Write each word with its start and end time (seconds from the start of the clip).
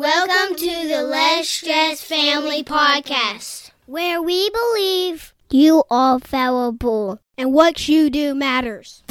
Welcome 0.00 0.54
to 0.54 0.86
the 0.86 1.02
Less 1.02 1.48
Stress 1.48 2.04
Family 2.04 2.62
Podcast, 2.62 3.72
where 3.86 4.22
we 4.22 4.48
believe 4.48 5.34
you 5.50 5.82
are 5.90 6.20
fallible 6.20 7.18
and 7.36 7.52
what 7.52 7.88
you 7.88 8.08
do 8.08 8.32
matters. 8.32 9.02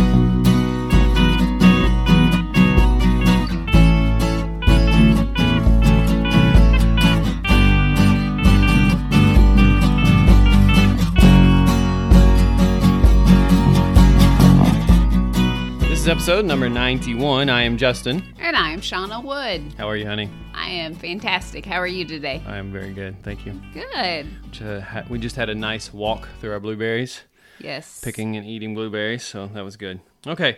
This 15.81 15.99
is 15.99 16.07
episode 16.07 16.45
number 16.45 16.69
91. 16.69 17.49
I 17.49 17.63
am 17.63 17.75
Justin. 17.75 18.23
And 18.39 18.55
I 18.55 18.71
am 18.71 18.79
Shauna 18.79 19.21
Wood. 19.21 19.73
How 19.77 19.89
are 19.89 19.97
you, 19.97 20.05
honey? 20.05 20.29
I 20.57 20.69
am 20.71 20.95
fantastic. 20.95 21.65
How 21.65 21.79
are 21.79 21.87
you 21.87 22.03
today? 22.03 22.41
I 22.47 22.57
am 22.57 22.71
very 22.71 22.91
good. 22.91 23.21
Thank 23.21 23.45
you. 23.45 23.53
Good. 23.73 24.27
Uh, 24.61 25.03
we 25.07 25.19
just 25.19 25.35
had 25.35 25.49
a 25.49 25.55
nice 25.55 25.93
walk 25.93 26.27
through 26.39 26.51
our 26.51 26.59
blueberries. 26.59 27.21
Yes. 27.59 28.01
Picking 28.03 28.35
and 28.35 28.45
eating 28.45 28.73
blueberries, 28.73 29.23
so 29.23 29.47
that 29.47 29.63
was 29.63 29.77
good. 29.77 29.99
Okay. 30.25 30.57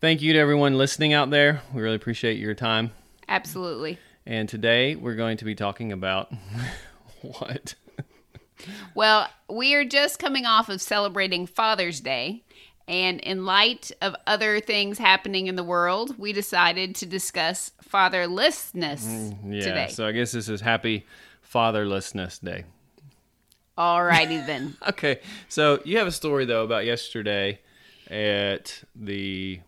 Thank 0.00 0.22
you 0.22 0.32
to 0.32 0.38
everyone 0.38 0.78
listening 0.78 1.12
out 1.12 1.30
there. 1.30 1.62
We 1.74 1.82
really 1.82 1.96
appreciate 1.96 2.38
your 2.38 2.54
time. 2.54 2.92
Absolutely. 3.28 3.98
And 4.24 4.48
today 4.48 4.94
we're 4.94 5.16
going 5.16 5.36
to 5.38 5.44
be 5.44 5.56
talking 5.56 5.90
about 5.90 6.32
what? 7.20 7.74
well, 8.94 9.28
we 9.48 9.74
are 9.74 9.84
just 9.84 10.20
coming 10.20 10.46
off 10.46 10.68
of 10.68 10.80
celebrating 10.80 11.46
Father's 11.46 12.00
Day. 12.00 12.44
And 12.90 13.20
in 13.20 13.46
light 13.46 13.92
of 14.02 14.16
other 14.26 14.58
things 14.58 14.98
happening 14.98 15.46
in 15.46 15.54
the 15.54 15.62
world, 15.62 16.18
we 16.18 16.32
decided 16.32 16.96
to 16.96 17.06
discuss 17.06 17.70
fatherlessness 17.88 19.04
mm, 19.06 19.54
yeah, 19.54 19.60
today. 19.60 19.88
So 19.90 20.08
I 20.08 20.10
guess 20.10 20.32
this 20.32 20.48
is 20.48 20.60
Happy 20.60 21.06
Fatherlessness 21.54 22.44
Day. 22.44 22.64
Alrighty 23.78 24.44
then. 24.46 24.76
okay. 24.88 25.20
So 25.48 25.80
you 25.84 25.98
have 25.98 26.08
a 26.08 26.12
story 26.12 26.46
though 26.46 26.64
about 26.64 26.84
yesterday 26.84 27.60
at 28.10 28.82
the 28.96 29.60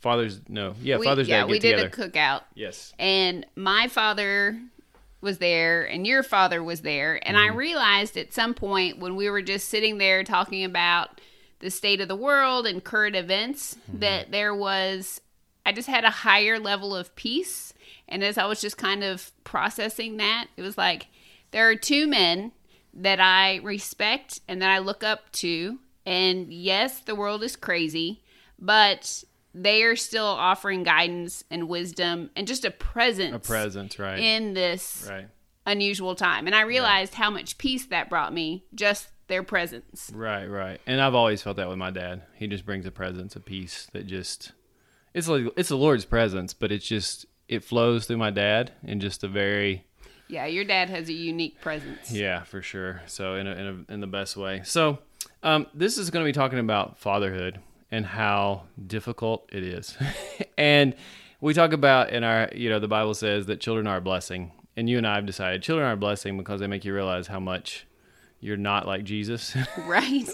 Father's 0.00 0.40
no, 0.48 0.74
yeah, 0.82 0.98
we, 0.98 1.06
Father's 1.06 1.28
yeah, 1.28 1.36
Day. 1.36 1.46
Yeah, 1.46 1.52
we 1.52 1.58
did 1.60 1.78
a 1.78 1.88
cookout. 1.88 2.42
Yes. 2.56 2.92
And 2.98 3.46
my 3.54 3.86
father 3.86 4.60
was 5.20 5.38
there 5.38 5.84
and 5.84 6.08
your 6.08 6.24
father 6.24 6.64
was 6.64 6.80
there 6.80 7.20
and 7.22 7.36
mm-hmm. 7.36 7.52
I 7.52 7.54
realized 7.54 8.16
at 8.16 8.32
some 8.32 8.52
point 8.52 8.98
when 8.98 9.14
we 9.14 9.30
were 9.30 9.42
just 9.42 9.68
sitting 9.68 9.98
there 9.98 10.24
talking 10.24 10.64
about 10.64 11.20
the 11.60 11.70
state 11.70 12.00
of 12.00 12.08
the 12.08 12.16
world 12.16 12.66
and 12.66 12.82
current 12.82 13.16
events 13.16 13.74
mm-hmm. 13.74 14.00
that 14.00 14.30
there 14.30 14.54
was 14.54 15.20
I 15.66 15.72
just 15.72 15.88
had 15.88 16.04
a 16.04 16.10
higher 16.10 16.58
level 16.58 16.96
of 16.96 17.14
peace. 17.14 17.74
And 18.08 18.24
as 18.24 18.38
I 18.38 18.46
was 18.46 18.60
just 18.60 18.78
kind 18.78 19.04
of 19.04 19.30
processing 19.44 20.16
that 20.16 20.46
it 20.56 20.62
was 20.62 20.78
like 20.78 21.08
there 21.50 21.68
are 21.68 21.76
two 21.76 22.06
men 22.06 22.52
that 22.94 23.20
I 23.20 23.56
respect 23.56 24.40
and 24.48 24.62
that 24.62 24.70
I 24.70 24.78
look 24.78 25.04
up 25.04 25.30
to. 25.32 25.78
And 26.06 26.52
yes 26.52 27.00
the 27.00 27.14
world 27.14 27.42
is 27.42 27.56
crazy 27.56 28.22
but 28.58 29.24
they 29.54 29.82
are 29.82 29.96
still 29.96 30.26
offering 30.26 30.82
guidance 30.82 31.44
and 31.50 31.68
wisdom 31.68 32.30
and 32.36 32.46
just 32.46 32.64
a 32.64 32.70
presence 32.70 33.34
a 33.34 33.38
presence 33.38 33.98
right. 33.98 34.18
in 34.18 34.54
this 34.54 35.06
right. 35.08 35.28
unusual 35.66 36.14
time. 36.14 36.46
And 36.46 36.54
I 36.54 36.62
realized 36.62 37.12
yeah. 37.12 37.24
how 37.24 37.30
much 37.30 37.58
peace 37.58 37.86
that 37.86 38.10
brought 38.10 38.32
me 38.32 38.64
just 38.74 39.08
their 39.28 39.42
presence. 39.42 40.10
Right, 40.12 40.46
right. 40.46 40.80
And 40.86 41.00
I've 41.00 41.14
always 41.14 41.42
felt 41.42 41.56
that 41.58 41.68
with 41.68 41.78
my 41.78 41.90
dad. 41.90 42.22
He 42.34 42.46
just 42.46 42.66
brings 42.66 42.86
a 42.86 42.90
presence, 42.90 43.36
a 43.36 43.40
peace 43.40 43.88
that 43.92 44.06
just 44.06 44.52
it's 45.14 45.28
like 45.28 45.46
it's 45.56 45.68
the 45.68 45.76
Lord's 45.76 46.04
presence, 46.04 46.52
but 46.52 46.72
it's 46.72 46.86
just 46.86 47.26
it 47.48 47.64
flows 47.64 48.06
through 48.06 48.18
my 48.18 48.30
dad 48.30 48.72
in 48.82 49.00
just 49.00 49.24
a 49.24 49.28
very 49.28 49.84
yeah. 50.28 50.46
Your 50.46 50.64
dad 50.64 50.90
has 50.90 51.08
a 51.08 51.12
unique 51.12 51.60
presence. 51.60 52.12
Yeah, 52.12 52.42
for 52.42 52.60
sure. 52.60 53.02
So 53.06 53.34
in 53.36 53.46
a, 53.46 53.52
in, 53.52 53.66
a, 53.88 53.92
in 53.92 54.00
the 54.00 54.06
best 54.06 54.36
way. 54.36 54.60
So 54.64 54.98
um, 55.42 55.66
this 55.72 55.96
is 55.96 56.10
going 56.10 56.24
to 56.24 56.28
be 56.28 56.34
talking 56.34 56.58
about 56.58 56.98
fatherhood 56.98 57.60
and 57.90 58.04
how 58.04 58.64
difficult 58.86 59.48
it 59.50 59.62
is, 59.62 59.96
and 60.58 60.94
we 61.40 61.54
talk 61.54 61.72
about 61.72 62.10
in 62.10 62.24
our 62.24 62.50
you 62.54 62.68
know 62.68 62.78
the 62.78 62.88
Bible 62.88 63.14
says 63.14 63.46
that 63.46 63.60
children 63.60 63.86
are 63.86 63.96
a 63.96 64.02
blessing, 64.02 64.52
and 64.76 64.88
you 64.88 64.98
and 64.98 65.06
I 65.06 65.14
have 65.16 65.26
decided 65.26 65.62
children 65.62 65.88
are 65.88 65.92
a 65.92 65.96
blessing 65.96 66.36
because 66.36 66.60
they 66.60 66.66
make 66.66 66.84
you 66.84 66.94
realize 66.94 67.28
how 67.28 67.40
much 67.40 67.86
you're 68.40 68.56
not 68.56 68.86
like 68.86 69.04
Jesus. 69.04 69.56
Right. 69.78 70.28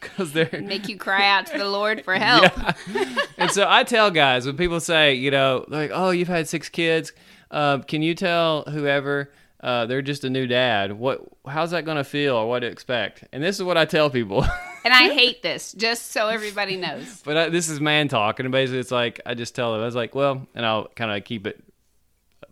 Because 0.00 0.32
they're 0.32 0.62
make 0.62 0.88
you 0.88 0.96
cry 0.96 1.28
out 1.28 1.46
to 1.46 1.58
the 1.58 1.68
Lord 1.68 2.04
for 2.04 2.14
help. 2.18 2.52
Yeah. 2.56 3.16
and 3.38 3.50
so 3.50 3.66
I 3.68 3.84
tell 3.84 4.10
guys 4.10 4.46
when 4.46 4.56
people 4.56 4.80
say, 4.80 5.14
you 5.14 5.30
know, 5.30 5.64
like, 5.68 5.90
oh, 5.92 6.10
you've 6.10 6.28
had 6.28 6.48
six 6.48 6.68
kids, 6.68 7.12
uh, 7.50 7.78
can 7.78 8.02
you 8.02 8.14
tell 8.14 8.62
whoever 8.62 9.32
uh, 9.60 9.86
they're 9.86 10.02
just 10.02 10.24
a 10.24 10.30
new 10.30 10.46
dad? 10.46 10.92
What? 10.92 11.22
How's 11.46 11.72
that 11.72 11.84
going 11.84 11.96
to 11.96 12.04
feel, 12.04 12.36
or 12.36 12.48
what 12.48 12.60
to 12.60 12.66
expect? 12.66 13.24
And 13.32 13.42
this 13.42 13.56
is 13.56 13.62
what 13.62 13.76
I 13.76 13.84
tell 13.84 14.10
people. 14.10 14.42
and 14.84 14.94
I 14.94 15.12
hate 15.12 15.42
this, 15.42 15.72
just 15.72 16.12
so 16.12 16.28
everybody 16.28 16.76
knows. 16.76 17.20
But 17.24 17.36
I, 17.36 17.48
this 17.48 17.68
is 17.68 17.80
man 17.80 18.08
talk, 18.08 18.40
and 18.40 18.50
basically 18.52 18.78
it's 18.78 18.90
like 18.90 19.20
I 19.26 19.34
just 19.34 19.54
tell 19.54 19.72
them, 19.72 19.82
I 19.82 19.84
was 19.84 19.94
like, 19.96 20.14
well, 20.14 20.46
and 20.54 20.64
I'll 20.64 20.86
kind 20.88 21.10
of 21.10 21.24
keep 21.24 21.46
it 21.46 21.62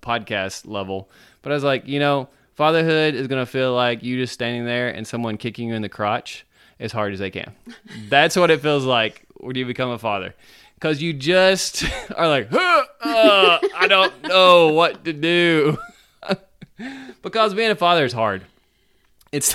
podcast 0.00 0.66
level, 0.66 1.08
but 1.42 1.52
I 1.52 1.54
was 1.54 1.64
like, 1.64 1.86
you 1.86 2.00
know 2.00 2.28
Fatherhood 2.54 3.14
is 3.14 3.26
going 3.28 3.40
to 3.40 3.50
feel 3.50 3.74
like 3.74 4.02
you 4.02 4.16
just 4.16 4.32
standing 4.32 4.66
there 4.66 4.88
and 4.88 5.06
someone 5.06 5.36
kicking 5.36 5.68
you 5.68 5.74
in 5.74 5.82
the 5.82 5.88
crotch 5.88 6.44
as 6.78 6.92
hard 6.92 7.12
as 7.12 7.18
they 7.18 7.30
can. 7.30 7.52
That's 8.08 8.36
what 8.36 8.50
it 8.50 8.60
feels 8.60 8.84
like 8.84 9.26
when 9.36 9.56
you 9.56 9.64
become 9.64 9.90
a 9.90 9.98
father. 9.98 10.34
Because 10.74 11.00
you 11.00 11.12
just 11.12 11.84
are 12.16 12.28
like, 12.28 12.52
uh, 12.52 12.86
I 13.02 13.86
don't 13.88 14.22
know 14.22 14.68
what 14.68 15.04
to 15.04 15.12
do. 15.12 15.78
because 17.22 17.54
being 17.54 17.70
a 17.70 17.76
father 17.76 18.04
is 18.04 18.12
hard. 18.12 18.44
It's. 19.30 19.54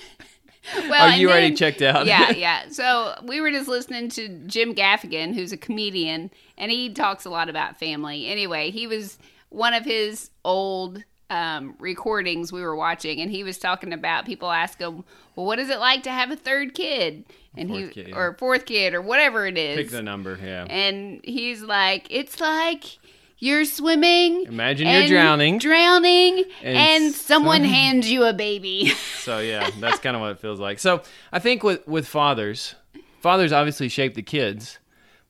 well, 0.76 1.10
are 1.10 1.16
you 1.16 1.26
then, 1.26 1.36
already 1.36 1.54
checked 1.54 1.82
out? 1.82 2.06
yeah, 2.06 2.30
yeah. 2.30 2.68
So 2.68 3.14
we 3.24 3.40
were 3.40 3.50
just 3.50 3.66
listening 3.66 4.10
to 4.10 4.28
Jim 4.46 4.74
Gaffigan, 4.74 5.34
who's 5.34 5.52
a 5.52 5.56
comedian, 5.56 6.30
and 6.56 6.70
he 6.70 6.92
talks 6.92 7.24
a 7.24 7.30
lot 7.30 7.48
about 7.48 7.78
family. 7.78 8.28
Anyway, 8.28 8.70
he 8.70 8.86
was 8.86 9.18
one 9.48 9.74
of 9.74 9.84
his 9.84 10.30
old 10.44 11.02
um, 11.32 11.74
recordings 11.78 12.52
we 12.52 12.60
were 12.60 12.76
watching, 12.76 13.20
and 13.20 13.30
he 13.30 13.42
was 13.42 13.58
talking 13.58 13.92
about 13.94 14.26
people 14.26 14.50
ask 14.50 14.78
him, 14.78 15.02
"Well, 15.34 15.46
what 15.46 15.58
is 15.58 15.70
it 15.70 15.78
like 15.78 16.02
to 16.02 16.10
have 16.10 16.30
a 16.30 16.36
third 16.36 16.74
kid?" 16.74 17.24
And 17.56 17.70
fourth 17.70 17.80
he 17.80 17.88
kid, 17.88 18.08
yeah. 18.08 18.16
or 18.16 18.36
fourth 18.38 18.66
kid 18.66 18.92
or 18.92 19.00
whatever 19.00 19.46
it 19.46 19.56
is. 19.56 19.76
Pick 19.76 19.90
the 19.90 20.02
number, 20.02 20.38
yeah. 20.42 20.66
And 20.68 21.20
he's 21.24 21.62
like, 21.62 22.06
"It's 22.10 22.40
like." 22.40 22.98
You're 23.38 23.64
swimming. 23.64 24.44
Imagine 24.44 24.86
you're 24.86 25.08
drowning. 25.08 25.58
Drowning, 25.58 26.44
and, 26.62 26.78
and 26.78 27.12
someone 27.12 27.64
hands 27.64 28.08
you 28.08 28.22
a 28.22 28.32
baby. 28.32 28.90
so 29.18 29.40
yeah, 29.40 29.68
that's 29.80 29.98
kind 29.98 30.14
of 30.14 30.22
what 30.22 30.30
it 30.30 30.38
feels 30.38 30.60
like. 30.60 30.78
So 30.78 31.02
I 31.32 31.40
think 31.40 31.64
with 31.64 31.84
with 31.88 32.06
fathers, 32.06 32.76
fathers 33.18 33.52
obviously 33.52 33.88
shape 33.88 34.14
the 34.14 34.22
kids, 34.22 34.78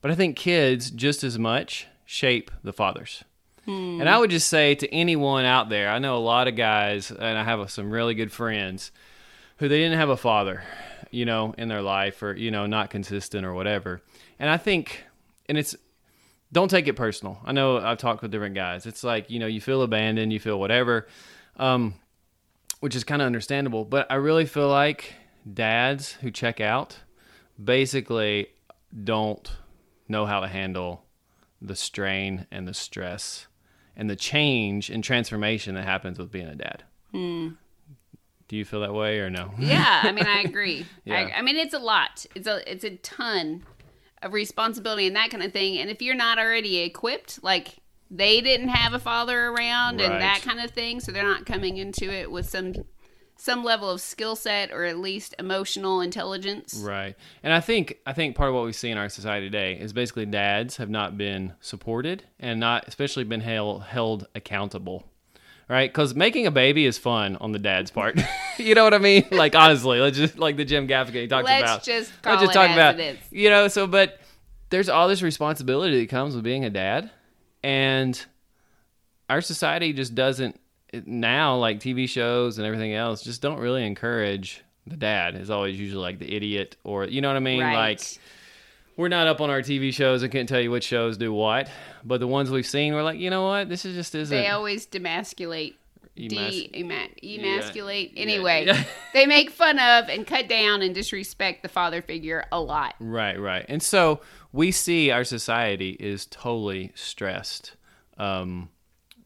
but 0.02 0.10
I 0.10 0.14
think 0.14 0.36
kids 0.36 0.90
just 0.90 1.24
as 1.24 1.38
much 1.38 1.86
shape 2.04 2.50
the 2.62 2.74
fathers. 2.74 3.24
And 3.66 4.08
I 4.08 4.18
would 4.18 4.30
just 4.30 4.48
say 4.48 4.74
to 4.74 4.92
anyone 4.92 5.44
out 5.44 5.68
there, 5.68 5.88
I 5.88 5.98
know 6.00 6.16
a 6.16 6.18
lot 6.18 6.48
of 6.48 6.56
guys, 6.56 7.10
and 7.10 7.38
I 7.38 7.44
have 7.44 7.70
some 7.70 7.90
really 7.90 8.14
good 8.14 8.32
friends 8.32 8.90
who 9.58 9.68
they 9.68 9.78
didn't 9.78 9.98
have 9.98 10.08
a 10.08 10.16
father, 10.16 10.64
you 11.12 11.24
know, 11.24 11.54
in 11.56 11.68
their 11.68 11.82
life 11.82 12.22
or, 12.22 12.34
you 12.34 12.50
know, 12.50 12.66
not 12.66 12.90
consistent 12.90 13.46
or 13.46 13.54
whatever. 13.54 14.02
And 14.40 14.50
I 14.50 14.56
think, 14.56 15.04
and 15.48 15.56
it's, 15.56 15.76
don't 16.50 16.68
take 16.68 16.88
it 16.88 16.94
personal. 16.94 17.38
I 17.44 17.52
know 17.52 17.78
I've 17.78 17.98
talked 17.98 18.22
with 18.22 18.32
different 18.32 18.56
guys. 18.56 18.84
It's 18.84 19.04
like, 19.04 19.30
you 19.30 19.38
know, 19.38 19.46
you 19.46 19.60
feel 19.60 19.82
abandoned, 19.82 20.32
you 20.32 20.40
feel 20.40 20.58
whatever, 20.58 21.06
um, 21.56 21.94
which 22.80 22.96
is 22.96 23.04
kind 23.04 23.22
of 23.22 23.26
understandable. 23.26 23.84
But 23.84 24.10
I 24.10 24.16
really 24.16 24.46
feel 24.46 24.68
like 24.68 25.14
dads 25.50 26.12
who 26.12 26.32
check 26.32 26.60
out 26.60 26.98
basically 27.62 28.48
don't 29.04 29.48
know 30.08 30.26
how 30.26 30.40
to 30.40 30.48
handle 30.48 31.04
the 31.60 31.76
strain 31.76 32.46
and 32.50 32.66
the 32.66 32.74
stress 32.74 33.46
and 33.96 34.08
the 34.08 34.16
change 34.16 34.90
and 34.90 35.02
transformation 35.02 35.74
that 35.74 35.84
happens 35.84 36.18
with 36.18 36.30
being 36.30 36.46
a 36.46 36.54
dad. 36.54 36.84
Mm. 37.14 37.56
Do 38.48 38.56
you 38.56 38.64
feel 38.64 38.80
that 38.80 38.92
way 38.92 39.18
or 39.20 39.30
no? 39.30 39.52
Yeah, 39.58 40.00
I 40.02 40.12
mean, 40.12 40.26
I 40.26 40.40
agree. 40.44 40.86
yeah. 41.04 41.30
I, 41.34 41.38
I 41.38 41.42
mean, 41.42 41.56
it's 41.56 41.74
a 41.74 41.78
lot. 41.78 42.26
It's 42.34 42.46
a 42.46 42.70
it's 42.70 42.84
a 42.84 42.96
ton 42.96 43.64
of 44.22 44.32
responsibility 44.32 45.06
and 45.06 45.16
that 45.16 45.30
kind 45.30 45.42
of 45.42 45.52
thing. 45.52 45.78
And 45.78 45.90
if 45.90 46.02
you're 46.02 46.14
not 46.14 46.38
already 46.38 46.78
equipped, 46.78 47.42
like 47.42 47.76
they 48.10 48.40
didn't 48.40 48.68
have 48.68 48.92
a 48.92 48.98
father 48.98 49.46
around 49.46 50.00
right. 50.00 50.10
and 50.10 50.20
that 50.20 50.42
kind 50.42 50.60
of 50.60 50.70
thing, 50.70 51.00
so 51.00 51.12
they're 51.12 51.22
not 51.22 51.46
coming 51.46 51.78
into 51.78 52.12
it 52.12 52.30
with 52.30 52.48
some 52.48 52.74
some 53.36 53.64
level 53.64 53.90
of 53.90 54.00
skill 54.00 54.36
set 54.36 54.70
or 54.70 54.84
at 54.84 54.98
least 54.98 55.34
emotional 55.38 56.00
intelligence. 56.00 56.74
Right. 56.74 57.16
And 57.42 57.52
I 57.52 57.60
think 57.60 57.98
I 58.06 58.12
think 58.12 58.36
part 58.36 58.50
of 58.50 58.54
what 58.54 58.64
we 58.64 58.72
see 58.72 58.90
in 58.90 58.98
our 58.98 59.08
society 59.08 59.46
today 59.46 59.78
is 59.78 59.92
basically 59.92 60.26
dads 60.26 60.76
have 60.76 60.90
not 60.90 61.18
been 61.18 61.54
supported 61.60 62.24
and 62.38 62.60
not 62.60 62.86
especially 62.86 63.24
been 63.24 63.40
held 63.40 63.82
held 63.84 64.28
accountable. 64.34 65.04
Right? 65.68 65.92
Cuz 65.92 66.14
making 66.14 66.46
a 66.46 66.50
baby 66.50 66.86
is 66.86 66.98
fun 66.98 67.36
on 67.36 67.52
the 67.52 67.58
dad's 67.58 67.90
part. 67.90 68.20
you 68.58 68.74
know 68.74 68.84
what 68.84 68.94
I 68.94 68.98
mean? 68.98 69.26
Like 69.32 69.56
honestly, 69.56 70.00
let's 70.00 70.16
just 70.16 70.38
like 70.38 70.56
the 70.56 70.64
Jim 70.64 70.86
Gaffigan 70.86 71.28
talks 71.28 71.46
let's 71.46 71.62
about. 71.62 71.82
Just 71.82 72.12
let's 72.24 72.42
just 72.42 72.52
talk 72.52 72.70
about 72.70 72.98
You 73.30 73.50
know, 73.50 73.68
so 73.68 73.86
but 73.86 74.20
there's 74.70 74.88
all 74.88 75.08
this 75.08 75.22
responsibility 75.22 76.00
that 76.00 76.08
comes 76.08 76.34
with 76.34 76.44
being 76.44 76.64
a 76.64 76.70
dad 76.70 77.10
and 77.62 78.24
our 79.28 79.40
society 79.40 79.92
just 79.92 80.14
doesn't 80.14 80.60
now 81.06 81.56
like 81.56 81.80
TV 81.80 82.08
shows 82.08 82.58
and 82.58 82.66
everything 82.66 82.94
else 82.94 83.22
just 83.22 83.40
don't 83.40 83.58
really 83.58 83.86
encourage 83.86 84.62
the 84.86 84.96
dad 84.96 85.36
is 85.36 85.48
always 85.50 85.78
usually 85.78 86.02
like 86.02 86.18
the 86.18 86.34
idiot 86.34 86.76
or 86.84 87.04
you 87.04 87.20
know 87.20 87.28
what 87.28 87.36
I 87.36 87.40
mean 87.40 87.60
right. 87.62 87.74
like 87.74 88.00
we're 88.96 89.08
not 89.08 89.26
up 89.26 89.40
on 89.40 89.50
our 89.50 89.60
TV 89.60 89.92
shows. 89.92 90.22
I 90.22 90.28
can't 90.28 90.48
tell 90.48 90.60
you 90.60 90.70
which 90.70 90.84
shows 90.84 91.16
do 91.16 91.32
what, 91.32 91.68
but 92.04 92.20
the 92.20 92.26
ones 92.26 92.50
we've 92.50 92.66
seen, 92.66 92.94
we're 92.94 93.02
like, 93.02 93.18
you 93.18 93.30
know 93.30 93.46
what, 93.46 93.68
this 93.68 93.84
is 93.84 93.94
just 93.94 94.14
isn't. 94.14 94.36
they 94.36 94.48
always 94.48 94.86
demasculate. 94.86 95.74
emas- 96.16 96.70
De 96.70 97.38
emasculate. 97.38 98.12
Yeah. 98.14 98.22
Anyway, 98.22 98.66
Yeah. 98.66 98.84
they 99.14 99.26
make 99.26 99.50
fun 99.50 99.78
of 99.78 100.08
and 100.08 100.26
cut 100.26 100.48
down 100.48 100.82
and 100.82 100.94
disrespect 100.94 101.62
the 101.62 101.68
father 101.68 102.02
figure 102.02 102.44
a 102.52 102.60
lot. 102.60 102.94
Right, 103.00 103.40
right. 103.40 103.64
And 103.68 103.82
so 103.82 104.20
we 104.52 104.70
see 104.70 105.10
our 105.10 105.24
society 105.24 105.96
is 105.98 106.26
totally 106.26 106.92
stressed 106.94 107.72
um, 108.18 108.68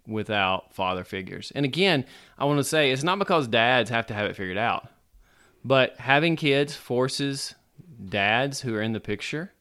without 0.07 0.73
father 0.75 1.05
figures. 1.05 1.53
And 1.55 1.65
again, 1.65 2.05
I 2.39 2.45
want 2.45 2.59
to 2.59 2.65
say 2.65 2.91
it's 2.91 3.03
not 3.03 3.19
because 3.19 3.49
dads 3.49 3.91
have 3.91 4.07
to 4.07 4.15
have 4.15 4.31
it 4.31 4.37
figured 4.37 4.59
out, 4.59 4.89
but 5.65 5.97
having 5.99 6.37
kids 6.37 6.75
forces 6.75 7.55
dads 8.05 8.61
who 8.61 8.75
are 8.75 8.83
in 8.83 8.93
the 8.93 9.01
picture, 9.01 9.53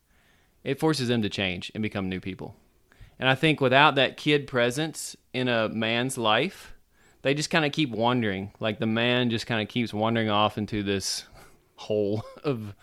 it 0.63 0.80
forces 0.80 1.07
them 1.07 1.21
to 1.21 1.30
change 1.30 1.71
and 1.74 1.81
become 1.81 2.09
new 2.09 2.19
people. 2.19 2.56
And 3.19 3.30
I 3.30 3.36
think 3.36 3.62
without 3.62 3.95
that 3.95 4.18
kid 4.18 4.47
presence 4.47 5.15
in 5.33 5.47
a 5.47 5.69
man's 5.69 6.18
life, 6.18 6.74
they 7.21 7.33
just 7.33 7.50
kind 7.50 7.65
of 7.65 7.71
keep 7.71 7.91
wandering. 7.91 8.51
Like 8.59 8.80
the 8.80 8.86
man 8.86 9.30
just 9.30 9.48
kind 9.48 9.62
of 9.62 9.68
keeps 9.68 9.94
wandering 9.94 10.30
off 10.30 10.57
into 10.57 10.83
this 10.83 11.25
hole 11.75 12.24
of 12.44 12.75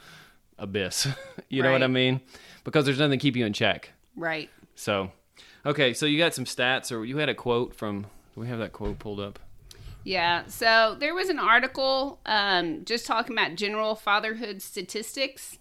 abyss. 0.58 1.06
you 1.48 1.62
know 1.62 1.72
what 1.72 1.82
I 1.82 1.88
mean? 1.88 2.20
Because 2.64 2.84
there's 2.84 2.98
nothing 2.98 3.18
to 3.18 3.22
keep 3.22 3.36
you 3.36 3.44
in 3.44 3.52
check. 3.52 3.90
Right. 4.16 4.48
So, 4.74 5.10
okay, 5.64 5.92
so 5.94 6.06
you 6.06 6.18
got 6.18 6.34
some 6.34 6.44
stats, 6.44 6.92
or 6.92 7.04
you 7.04 7.18
had 7.18 7.28
a 7.28 7.34
quote 7.34 7.74
from. 7.74 8.06
Do 8.34 8.40
we 8.40 8.48
have 8.48 8.58
that 8.60 8.72
quote 8.72 8.98
pulled 8.98 9.20
up? 9.20 9.38
Yeah. 10.04 10.44
So 10.46 10.96
there 10.98 11.14
was 11.14 11.28
an 11.28 11.38
article 11.38 12.18
um, 12.26 12.84
just 12.84 13.06
talking 13.06 13.36
about 13.36 13.56
general 13.56 13.94
fatherhood 13.94 14.62
statistics 14.62 15.58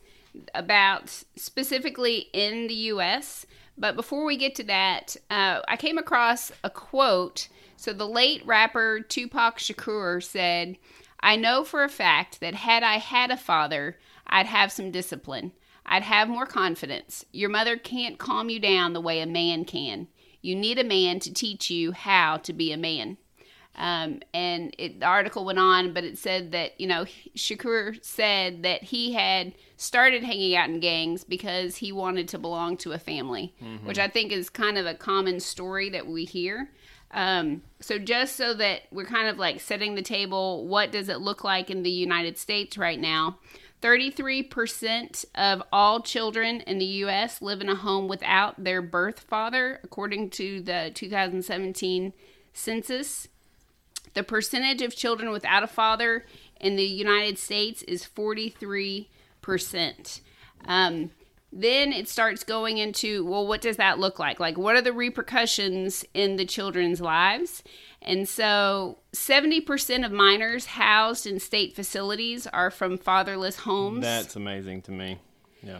about 0.55 1.23
specifically 1.35 2.29
in 2.33 2.67
the 2.67 2.73
U.S. 2.73 3.45
But 3.77 3.95
before 3.95 4.25
we 4.25 4.37
get 4.37 4.55
to 4.55 4.63
that, 4.63 5.15
uh, 5.29 5.61
I 5.67 5.75
came 5.77 5.97
across 5.97 6.51
a 6.63 6.69
quote. 6.69 7.47
So 7.75 7.93
the 7.93 8.07
late 8.07 8.45
rapper 8.45 8.99
Tupac 9.01 9.57
Shakur 9.57 10.23
said, 10.23 10.77
I 11.19 11.35
know 11.35 11.63
for 11.63 11.83
a 11.83 11.89
fact 11.89 12.39
that 12.39 12.55
had 12.55 12.83
I 12.83 12.97
had 12.97 13.31
a 13.31 13.37
father, 13.37 13.97
I'd 14.27 14.45
have 14.47 14.71
some 14.71 14.91
discipline. 14.91 15.51
I'd 15.91 16.03
have 16.03 16.29
more 16.29 16.45
confidence. 16.45 17.25
Your 17.33 17.49
mother 17.49 17.75
can't 17.75 18.17
calm 18.17 18.49
you 18.49 18.61
down 18.61 18.93
the 18.93 19.01
way 19.01 19.19
a 19.19 19.25
man 19.25 19.65
can. 19.65 20.07
You 20.41 20.55
need 20.55 20.79
a 20.79 20.85
man 20.85 21.19
to 21.19 21.33
teach 21.33 21.69
you 21.69 21.91
how 21.91 22.37
to 22.37 22.53
be 22.53 22.71
a 22.71 22.77
man. 22.77 23.17
Um, 23.75 24.21
and 24.33 24.73
it, 24.77 25.01
the 25.01 25.05
article 25.05 25.43
went 25.43 25.59
on, 25.59 25.93
but 25.93 26.05
it 26.05 26.17
said 26.17 26.53
that, 26.53 26.79
you 26.79 26.87
know, 26.87 27.05
Shakur 27.35 28.03
said 28.03 28.63
that 28.63 28.83
he 28.83 29.11
had 29.13 29.53
started 29.75 30.23
hanging 30.23 30.55
out 30.55 30.69
in 30.69 30.79
gangs 30.79 31.25
because 31.25 31.77
he 31.77 31.91
wanted 31.91 32.29
to 32.29 32.39
belong 32.39 32.77
to 32.77 32.93
a 32.93 32.97
family, 32.97 33.53
which 33.83 33.99
I 33.99 34.07
think 34.07 34.31
is 34.31 34.49
kind 34.49 34.77
of 34.77 34.85
a 34.85 34.93
common 34.93 35.41
story 35.41 35.89
that 35.89 36.07
we 36.07 36.23
hear. 36.23 36.69
Um, 37.13 37.63
so 37.81 37.99
just 37.99 38.37
so 38.37 38.53
that 38.53 38.83
we're 38.91 39.05
kind 39.05 39.27
of 39.27 39.37
like 39.37 39.59
setting 39.59 39.95
the 39.95 40.01
table, 40.01 40.67
what 40.67 40.91
does 40.93 41.09
it 41.09 41.19
look 41.19 41.43
like 41.43 41.69
in 41.69 41.83
the 41.83 41.91
United 41.91 42.37
States 42.37 42.77
right 42.77 42.99
now? 42.99 43.39
33% 43.81 45.25
of 45.33 45.63
all 45.71 46.01
children 46.01 46.61
in 46.61 46.77
the 46.77 46.85
U.S. 46.85 47.41
live 47.41 47.61
in 47.61 47.69
a 47.69 47.75
home 47.75 48.07
without 48.07 48.63
their 48.63 48.81
birth 48.81 49.21
father, 49.21 49.79
according 49.83 50.29
to 50.31 50.61
the 50.61 50.91
2017 50.93 52.13
census. 52.53 53.27
The 54.13 54.23
percentage 54.23 54.81
of 54.81 54.95
children 54.95 55.31
without 55.31 55.63
a 55.63 55.67
father 55.67 56.25
in 56.59 56.75
the 56.75 56.85
United 56.85 57.39
States 57.39 57.81
is 57.83 58.05
43%. 58.05 59.07
Um, 60.65 61.11
then 61.53 61.91
it 61.91 62.07
starts 62.07 62.43
going 62.43 62.77
into, 62.77 63.25
well, 63.25 63.45
what 63.45 63.61
does 63.61 63.77
that 63.77 63.99
look 63.99 64.19
like? 64.19 64.39
Like, 64.39 64.57
what 64.57 64.75
are 64.75 64.81
the 64.81 64.93
repercussions 64.93 66.05
in 66.13 66.37
the 66.37 66.45
children's 66.45 67.01
lives? 67.01 67.61
And 68.01 68.27
so 68.27 68.99
70% 69.13 70.05
of 70.05 70.11
minors 70.11 70.65
housed 70.65 71.27
in 71.27 71.39
state 71.39 71.75
facilities 71.75 72.47
are 72.47 72.71
from 72.71 72.97
fatherless 72.97 73.57
homes. 73.57 74.01
That's 74.01 74.35
amazing 74.35 74.81
to 74.83 74.91
me. 74.91 75.19
Yeah. 75.61 75.79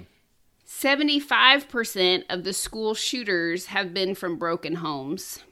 75% 0.68 2.24
of 2.30 2.44
the 2.44 2.54
school 2.54 2.94
shooters 2.94 3.68
have 3.68 3.94
been 3.94 4.14
from 4.14 4.38
broken 4.38 4.76
homes. 4.76 5.44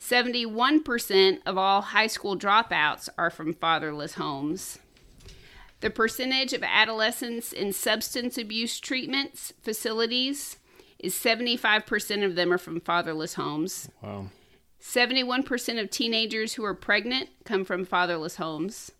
71% 0.00 1.38
of 1.46 1.56
all 1.56 1.80
high 1.80 2.06
school 2.06 2.36
dropouts 2.36 3.08
are 3.16 3.30
from 3.30 3.54
fatherless 3.54 4.14
homes. 4.14 4.78
The 5.82 5.90
percentage 5.90 6.52
of 6.52 6.62
adolescents 6.62 7.52
in 7.52 7.72
substance 7.72 8.38
abuse 8.38 8.78
treatments 8.78 9.52
facilities 9.62 10.58
is 11.00 11.12
75% 11.12 12.24
of 12.24 12.36
them 12.36 12.52
are 12.52 12.58
from 12.58 12.80
fatherless 12.80 13.34
homes. 13.34 13.90
Wow. 14.00 14.26
71% 14.80 15.80
of 15.80 15.90
teenagers 15.90 16.54
who 16.54 16.64
are 16.64 16.74
pregnant 16.74 17.30
come 17.44 17.64
from 17.64 17.84
fatherless 17.84 18.36
homes. 18.36 18.92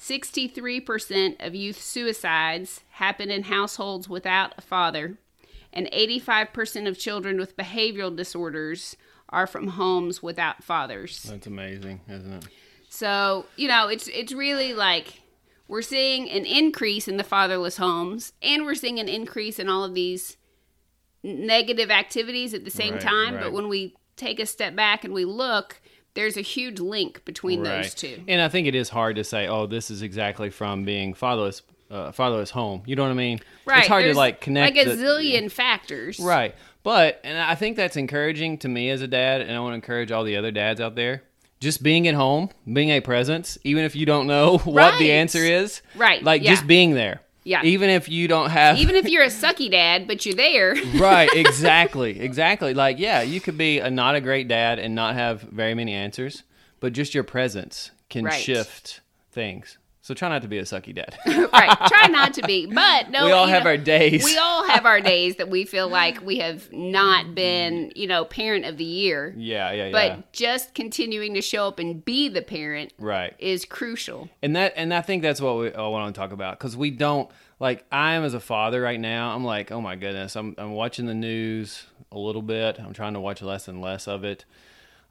63% 0.00 1.36
of 1.38 1.54
youth 1.54 1.80
suicides 1.80 2.80
happen 2.90 3.30
in 3.30 3.44
households 3.44 4.08
without 4.08 4.54
a 4.58 4.60
father. 4.60 5.18
And 5.72 5.88
85% 5.92 6.88
of 6.88 6.98
children 6.98 7.38
with 7.38 7.56
behavioral 7.56 8.14
disorders 8.14 8.96
are 9.28 9.46
from 9.46 9.68
homes 9.68 10.20
without 10.20 10.64
fathers. 10.64 11.22
That's 11.22 11.46
amazing, 11.46 12.00
isn't 12.08 12.32
it? 12.32 12.48
So, 12.88 13.46
you 13.56 13.68
know, 13.68 13.88
it's 13.88 14.08
it's 14.08 14.32
really 14.32 14.72
like 14.72 15.20
we're 15.68 15.82
seeing 15.82 16.28
an 16.30 16.44
increase 16.44 17.08
in 17.08 17.16
the 17.16 17.24
fatherless 17.24 17.76
homes 17.78 18.32
and 18.42 18.64
we're 18.64 18.74
seeing 18.74 18.98
an 19.00 19.08
increase 19.08 19.58
in 19.58 19.68
all 19.68 19.84
of 19.84 19.94
these 19.94 20.36
negative 21.22 21.90
activities 21.90 22.52
at 22.54 22.64
the 22.64 22.70
same 22.70 22.94
Right, 22.94 23.00
time, 23.02 23.34
right. 23.34 23.44
but 23.44 23.52
when 23.52 23.68
we 23.68 23.94
take 24.16 24.38
a 24.40 24.46
step 24.46 24.76
back 24.76 25.04
and 25.04 25.14
we 25.14 25.24
look, 25.24 25.80
there's 26.14 26.36
a 26.36 26.42
huge 26.42 26.78
link 26.80 27.24
between 27.24 27.62
those 27.62 27.94
two. 27.94 28.22
And 28.28 28.40
I 28.40 28.48
think 28.48 28.66
it 28.66 28.74
is 28.74 28.90
hard 28.90 29.16
to 29.16 29.24
say, 29.24 29.48
oh, 29.48 29.66
this 29.66 29.90
is 29.90 30.02
exactly 30.02 30.50
from 30.50 30.84
being 30.84 31.14
fatherless, 31.14 31.62
uh, 31.90 32.12
fatherless 32.12 32.50
home. 32.50 32.82
You 32.86 32.94
know 32.94 33.02
what 33.02 33.10
I 33.10 33.14
mean? 33.14 33.40
Right. 33.64 33.78
It's 33.80 33.88
hard 33.88 34.04
to 34.04 34.14
like 34.14 34.40
connect. 34.40 34.76
like 34.76 34.86
a 34.86 34.90
the- 34.94 35.02
zillion 35.02 35.50
factors. 35.50 36.20
Right. 36.20 36.54
But, 36.82 37.20
and 37.24 37.38
I 37.38 37.54
think 37.54 37.76
that's 37.78 37.96
encouraging 37.96 38.58
to 38.58 38.68
me 38.68 38.90
as 38.90 39.00
a 39.00 39.08
dad, 39.08 39.40
and 39.40 39.50
I 39.50 39.60
want 39.60 39.72
to 39.72 39.76
encourage 39.76 40.12
all 40.12 40.22
the 40.22 40.36
other 40.36 40.50
dads 40.50 40.80
out 40.82 40.94
there. 40.94 41.22
Just 41.64 41.82
being 41.82 42.06
at 42.06 42.14
home, 42.14 42.50
being 42.70 42.90
a 42.90 43.00
presence, 43.00 43.58
even 43.64 43.84
if 43.84 43.96
you 43.96 44.04
don't 44.06 44.26
know 44.26 44.58
what 44.64 44.98
the 44.98 45.10
answer 45.12 45.38
is. 45.38 45.80
Right, 45.96 46.22
Like 46.22 46.42
yeah. 46.42 46.50
just 46.50 46.66
being 46.66 46.92
there. 46.94 47.22
Yeah. 47.42 47.62
Even 47.62 47.90
if 47.90 48.08
you 48.08 48.28
don't 48.28 48.50
have. 48.50 48.78
Even 48.78 48.94
if 48.96 49.08
you're 49.12 49.22
a 49.24 49.28
sucky 49.28 49.70
dad, 49.70 50.06
but 50.06 50.24
you're 50.24 50.34
there. 50.34 50.74
right, 50.96 51.28
exactly. 51.34 52.20
Exactly. 52.20 52.72
Like, 52.74 52.98
yeah, 52.98 53.22
you 53.22 53.40
could 53.40 53.58
be 53.58 53.78
a 53.80 53.90
not 53.90 54.14
a 54.14 54.20
great 54.20 54.46
dad 54.48 54.78
and 54.78 54.94
not 54.94 55.14
have 55.14 55.40
very 55.42 55.74
many 55.74 55.92
answers, 55.92 56.42
but 56.80 56.92
just 56.92 57.14
your 57.14 57.24
presence 57.24 57.90
can 58.10 58.24
Right. 58.24 58.34
shift 58.40 59.00
things. 59.32 59.76
So 60.04 60.12
try 60.12 60.28
not 60.28 60.42
to 60.42 60.48
be 60.48 60.58
a 60.58 60.64
sucky 60.64 60.94
dad. 60.94 61.16
right. 61.26 61.78
Try 61.88 62.08
not 62.08 62.34
to 62.34 62.42
be. 62.42 62.66
But 62.66 63.08
no 63.10 63.24
we 63.24 63.32
all 63.32 63.46
have 63.46 63.64
know, 63.64 63.70
our 63.70 63.78
days. 63.78 64.22
We 64.22 64.36
all 64.36 64.62
have 64.68 64.84
our 64.84 65.00
days 65.00 65.36
that 65.36 65.48
we 65.48 65.64
feel 65.64 65.88
like 65.88 66.20
we 66.20 66.40
have 66.40 66.70
not 66.70 67.34
been, 67.34 67.90
you 67.96 68.06
know, 68.06 68.26
parent 68.26 68.66
of 68.66 68.76
the 68.76 68.84
year. 68.84 69.32
yeah, 69.34 69.72
yeah, 69.72 69.86
yeah. 69.86 69.92
But 69.92 70.30
just 70.34 70.74
continuing 70.74 71.32
to 71.32 71.40
show 71.40 71.66
up 71.66 71.78
and 71.78 72.04
be 72.04 72.28
the 72.28 72.42
parent 72.42 72.92
right. 72.98 73.34
is 73.38 73.64
crucial. 73.64 74.28
and 74.42 74.54
that 74.56 74.74
and 74.76 74.92
I 74.92 75.00
think 75.00 75.22
that's 75.22 75.40
what 75.40 75.56
we 75.56 75.72
I 75.72 75.88
want 75.88 76.14
to 76.14 76.20
talk 76.20 76.32
about 76.32 76.58
because 76.58 76.76
we 76.76 76.90
don't 76.90 77.30
like 77.58 77.86
I 77.90 78.12
am 78.12 78.24
as 78.24 78.34
a 78.34 78.40
father 78.40 78.82
right 78.82 79.00
now. 79.00 79.34
I'm 79.34 79.42
like, 79.42 79.72
oh 79.72 79.80
my 79.80 79.96
goodness, 79.96 80.36
I'm 80.36 80.54
I'm 80.58 80.72
watching 80.72 81.06
the 81.06 81.14
news 81.14 81.86
a 82.12 82.18
little 82.18 82.42
bit. 82.42 82.78
I'm 82.78 82.92
trying 82.92 83.14
to 83.14 83.20
watch 83.20 83.40
less 83.40 83.68
and 83.68 83.80
less 83.80 84.06
of 84.06 84.22
it. 84.22 84.44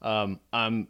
Um, 0.04 0.40
I'm 0.52 0.88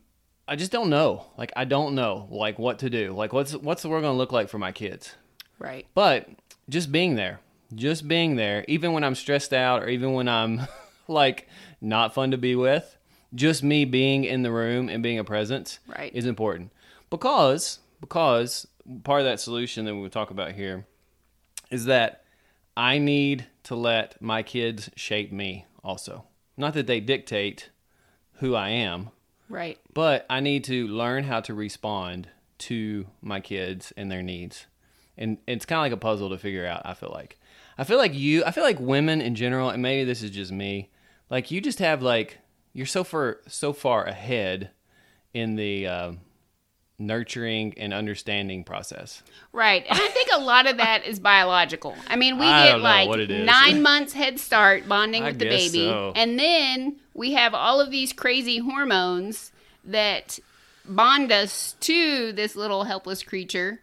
I 0.47 0.55
just 0.55 0.71
don't 0.71 0.89
know. 0.89 1.25
Like 1.37 1.51
I 1.55 1.65
don't 1.65 1.95
know 1.95 2.27
like 2.29 2.59
what 2.59 2.79
to 2.79 2.89
do. 2.89 3.13
Like 3.13 3.33
what's 3.33 3.53
what's 3.55 3.81
the 3.81 3.89
world 3.89 4.03
gonna 4.03 4.17
look 4.17 4.31
like 4.31 4.49
for 4.49 4.57
my 4.57 4.71
kids? 4.71 5.15
Right. 5.59 5.85
But 5.93 6.27
just 6.69 6.91
being 6.91 7.15
there, 7.15 7.39
just 7.73 8.07
being 8.07 8.35
there, 8.35 8.65
even 8.67 8.93
when 8.93 9.03
I'm 9.03 9.15
stressed 9.15 9.53
out 9.53 9.83
or 9.83 9.89
even 9.89 10.13
when 10.13 10.27
I'm 10.27 10.61
like 11.07 11.47
not 11.79 12.13
fun 12.13 12.31
to 12.31 12.37
be 12.37 12.55
with, 12.55 12.97
just 13.33 13.63
me 13.63 13.85
being 13.85 14.23
in 14.25 14.43
the 14.43 14.51
room 14.51 14.89
and 14.89 15.01
being 15.01 15.19
a 15.19 15.23
presence 15.23 15.79
Right. 15.87 16.13
is 16.13 16.25
important. 16.25 16.71
Because 17.09 17.79
because 18.01 18.67
part 19.03 19.21
of 19.21 19.25
that 19.25 19.39
solution 19.39 19.85
that 19.85 19.95
we 19.95 20.09
talk 20.09 20.29
about 20.29 20.51
here 20.53 20.85
is 21.71 21.85
that 21.85 22.23
I 22.75 22.97
need 22.97 23.45
to 23.63 23.75
let 23.75 24.21
my 24.21 24.43
kids 24.43 24.89
shape 24.95 25.31
me 25.31 25.65
also. 25.83 26.25
Not 26.57 26.73
that 26.73 26.87
they 26.87 26.99
dictate 26.99 27.69
who 28.39 28.55
I 28.55 28.69
am, 28.69 29.09
Right. 29.53 29.79
but 29.93 30.25
I 30.29 30.39
need 30.39 30.63
to 30.65 30.87
learn 30.87 31.23
how 31.25 31.39
to 31.41 31.53
respond 31.53 32.27
to 32.59 33.05
my 33.21 33.39
kids 33.39 33.93
and 33.95 34.11
their 34.11 34.23
needs. 34.23 34.65
And 35.17 35.37
it's 35.47 35.65
kind 35.65 35.77
of 35.77 35.83
like 35.83 35.91
a 35.91 35.97
puzzle 35.97 36.29
to 36.29 36.37
figure 36.39 36.65
out, 36.65 36.81
I 36.85 36.95
feel 36.95 37.11
like. 37.13 37.37
I 37.77 37.83
feel 37.83 37.97
like 37.97 38.13
you, 38.15 38.43
I 38.45 38.51
feel 38.51 38.63
like 38.63 38.79
women 38.79 39.21
in 39.21 39.35
general, 39.35 39.69
and 39.69 39.81
maybe 39.81 40.03
this 40.05 40.23
is 40.23 40.31
just 40.31 40.51
me, 40.51 40.89
like 41.29 41.51
you 41.51 41.61
just 41.61 41.79
have 41.79 42.01
like 42.01 42.39
you're 42.73 42.85
so 42.87 43.03
far 43.03 43.39
so 43.47 43.73
far 43.73 44.05
ahead 44.05 44.71
in 45.33 45.55
the 45.55 45.87
uh, 45.87 46.11
nurturing 47.07 47.73
and 47.77 47.93
understanding 47.93 48.63
process. 48.63 49.23
Right. 49.51 49.85
And 49.89 49.99
I 49.99 50.07
think 50.07 50.29
a 50.33 50.39
lot 50.39 50.67
of 50.67 50.77
that 50.77 51.05
is 51.05 51.19
biological. 51.19 51.95
I 52.07 52.15
mean, 52.15 52.37
we 52.37 52.45
I 52.45 52.67
get 52.67 52.79
like 52.81 53.07
what 53.07 53.19
it 53.19 53.31
is. 53.31 53.45
nine 53.45 53.81
months 53.81 54.13
head 54.13 54.39
start 54.39 54.87
bonding 54.87 55.23
I 55.23 55.27
with 55.27 55.39
the 55.39 55.45
baby. 55.45 55.85
so. 55.85 56.13
And 56.15 56.39
then 56.39 56.97
we 57.13 57.33
have 57.33 57.53
all 57.53 57.79
of 57.79 57.91
these 57.91 58.13
crazy 58.13 58.57
hormones 58.57 59.51
that 59.85 60.39
bond 60.85 61.31
us 61.31 61.75
to 61.81 62.33
this 62.33 62.55
little 62.55 62.83
helpless 62.83 63.23
creature 63.23 63.79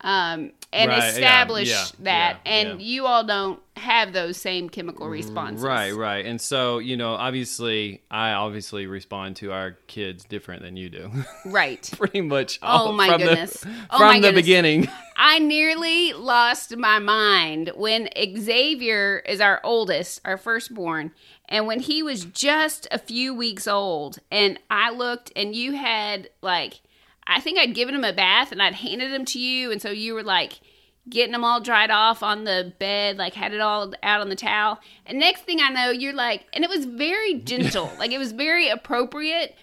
um, 0.00 0.52
and 0.74 0.90
Right, 0.90 1.08
establish 1.10 1.70
yeah, 1.70 1.84
that. 2.00 2.40
yeah, 2.44 2.52
and 2.52 2.80
yeah. 2.80 2.86
you 2.86 3.06
all 3.06 3.24
don't 3.24 3.60
have 3.76 4.12
those 4.12 4.36
same 4.36 4.68
chemical 4.68 5.08
responses. 5.08 5.64
Right, 5.64 5.92
right. 5.92 6.24
And 6.26 6.40
so, 6.40 6.78
you 6.78 6.96
know, 6.96 7.14
obviously, 7.14 8.02
I 8.10 8.32
obviously 8.32 8.86
respond 8.86 9.36
to 9.36 9.52
our 9.52 9.72
kids 9.88 10.24
different 10.24 10.62
than 10.62 10.76
you 10.76 10.88
do. 10.90 11.10
Right. 11.44 11.88
Pretty 11.96 12.20
much. 12.20 12.58
Oh, 12.62 12.92
my 12.92 13.08
from 13.08 13.20
the- 13.20 13.26
goodness. 13.28 13.64
Oh 13.90 13.98
from 13.98 14.02
Oh, 14.02 14.06
my 14.06 14.14
the 14.16 14.20
goodness. 14.28 14.42
beginning. 14.42 14.88
I 15.16 15.38
nearly 15.38 16.12
lost 16.12 16.76
my 16.76 16.98
mind 16.98 17.70
when 17.76 18.08
Xavier 18.38 19.22
is 19.26 19.40
our 19.40 19.60
oldest, 19.64 20.20
our 20.24 20.36
firstborn, 20.36 21.12
and 21.48 21.66
when 21.66 21.80
he 21.80 22.02
was 22.02 22.24
just 22.24 22.86
a 22.90 22.98
few 22.98 23.34
weeks 23.34 23.66
old, 23.68 24.18
and 24.30 24.58
I 24.70 24.90
looked 24.90 25.32
and 25.36 25.54
you 25.54 25.72
had 25.72 26.28
like, 26.42 26.80
I 27.26 27.40
think 27.40 27.58
I'd 27.58 27.74
given 27.74 27.94
him 27.94 28.04
a 28.04 28.12
bath 28.12 28.52
and 28.52 28.62
I'd 28.62 28.74
handed 28.74 29.12
him 29.12 29.24
to 29.26 29.38
you, 29.38 29.70
and 29.70 29.80
so 29.80 29.90
you 29.90 30.14
were 30.14 30.22
like 30.22 30.60
getting 31.08 31.34
him 31.34 31.44
all 31.44 31.60
dried 31.60 31.90
off 31.90 32.22
on 32.22 32.44
the 32.44 32.72
bed, 32.78 33.16
like 33.16 33.34
had 33.34 33.52
it 33.52 33.60
all 33.60 33.92
out 34.02 34.20
on 34.20 34.28
the 34.28 34.36
towel. 34.36 34.80
And 35.06 35.18
next 35.18 35.42
thing 35.42 35.60
I 35.60 35.68
know, 35.68 35.90
you're 35.90 36.14
like, 36.14 36.46
and 36.52 36.64
it 36.64 36.70
was 36.70 36.84
very 36.86 37.34
gentle, 37.34 37.90
like 37.98 38.10
it 38.10 38.18
was 38.18 38.32
very 38.32 38.68
appropriate, 38.68 39.56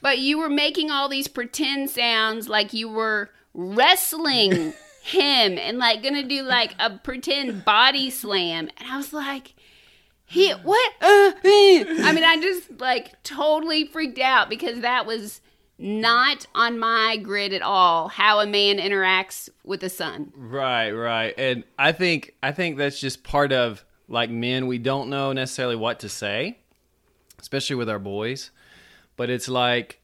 but 0.00 0.18
you 0.18 0.38
were 0.38 0.48
making 0.48 0.90
all 0.90 1.08
these 1.08 1.28
pretend 1.28 1.90
sounds 1.90 2.48
like 2.48 2.72
you 2.72 2.88
were 2.88 3.30
wrestling 3.54 4.72
him 5.02 5.58
and 5.58 5.78
like 5.78 6.02
gonna 6.02 6.26
do 6.26 6.42
like 6.42 6.74
a 6.78 6.98
pretend 6.98 7.64
body 7.64 8.10
slam. 8.10 8.68
And 8.76 8.88
I 8.90 8.96
was 8.96 9.12
like, 9.12 9.54
he 10.24 10.50
what? 10.50 10.92
Uh. 11.00 11.32
I 11.44 12.12
mean, 12.14 12.24
I 12.24 12.38
just 12.40 12.80
like 12.80 13.22
totally 13.22 13.86
freaked 13.86 14.18
out 14.18 14.50
because 14.50 14.80
that 14.80 15.06
was 15.06 15.40
not 15.78 16.46
on 16.54 16.78
my 16.78 17.16
grid 17.16 17.52
at 17.52 17.62
all. 17.62 18.08
How 18.08 18.40
a 18.40 18.46
man 18.46 18.78
interacts 18.78 19.48
with 19.64 19.82
a 19.84 19.88
son. 19.88 20.32
Right, 20.36 20.90
right. 20.90 21.34
And 21.38 21.64
I 21.78 21.92
think 21.92 22.34
I 22.42 22.52
think 22.52 22.78
that's 22.78 23.00
just 23.00 23.22
part 23.22 23.52
of 23.52 23.84
like 24.08 24.30
men 24.30 24.66
we 24.66 24.78
don't 24.78 25.08
know 25.08 25.32
necessarily 25.32 25.76
what 25.76 26.00
to 26.00 26.08
say, 26.08 26.58
especially 27.38 27.76
with 27.76 27.88
our 27.88 27.98
boys. 27.98 28.50
But 29.16 29.30
it's 29.30 29.48
like 29.48 30.00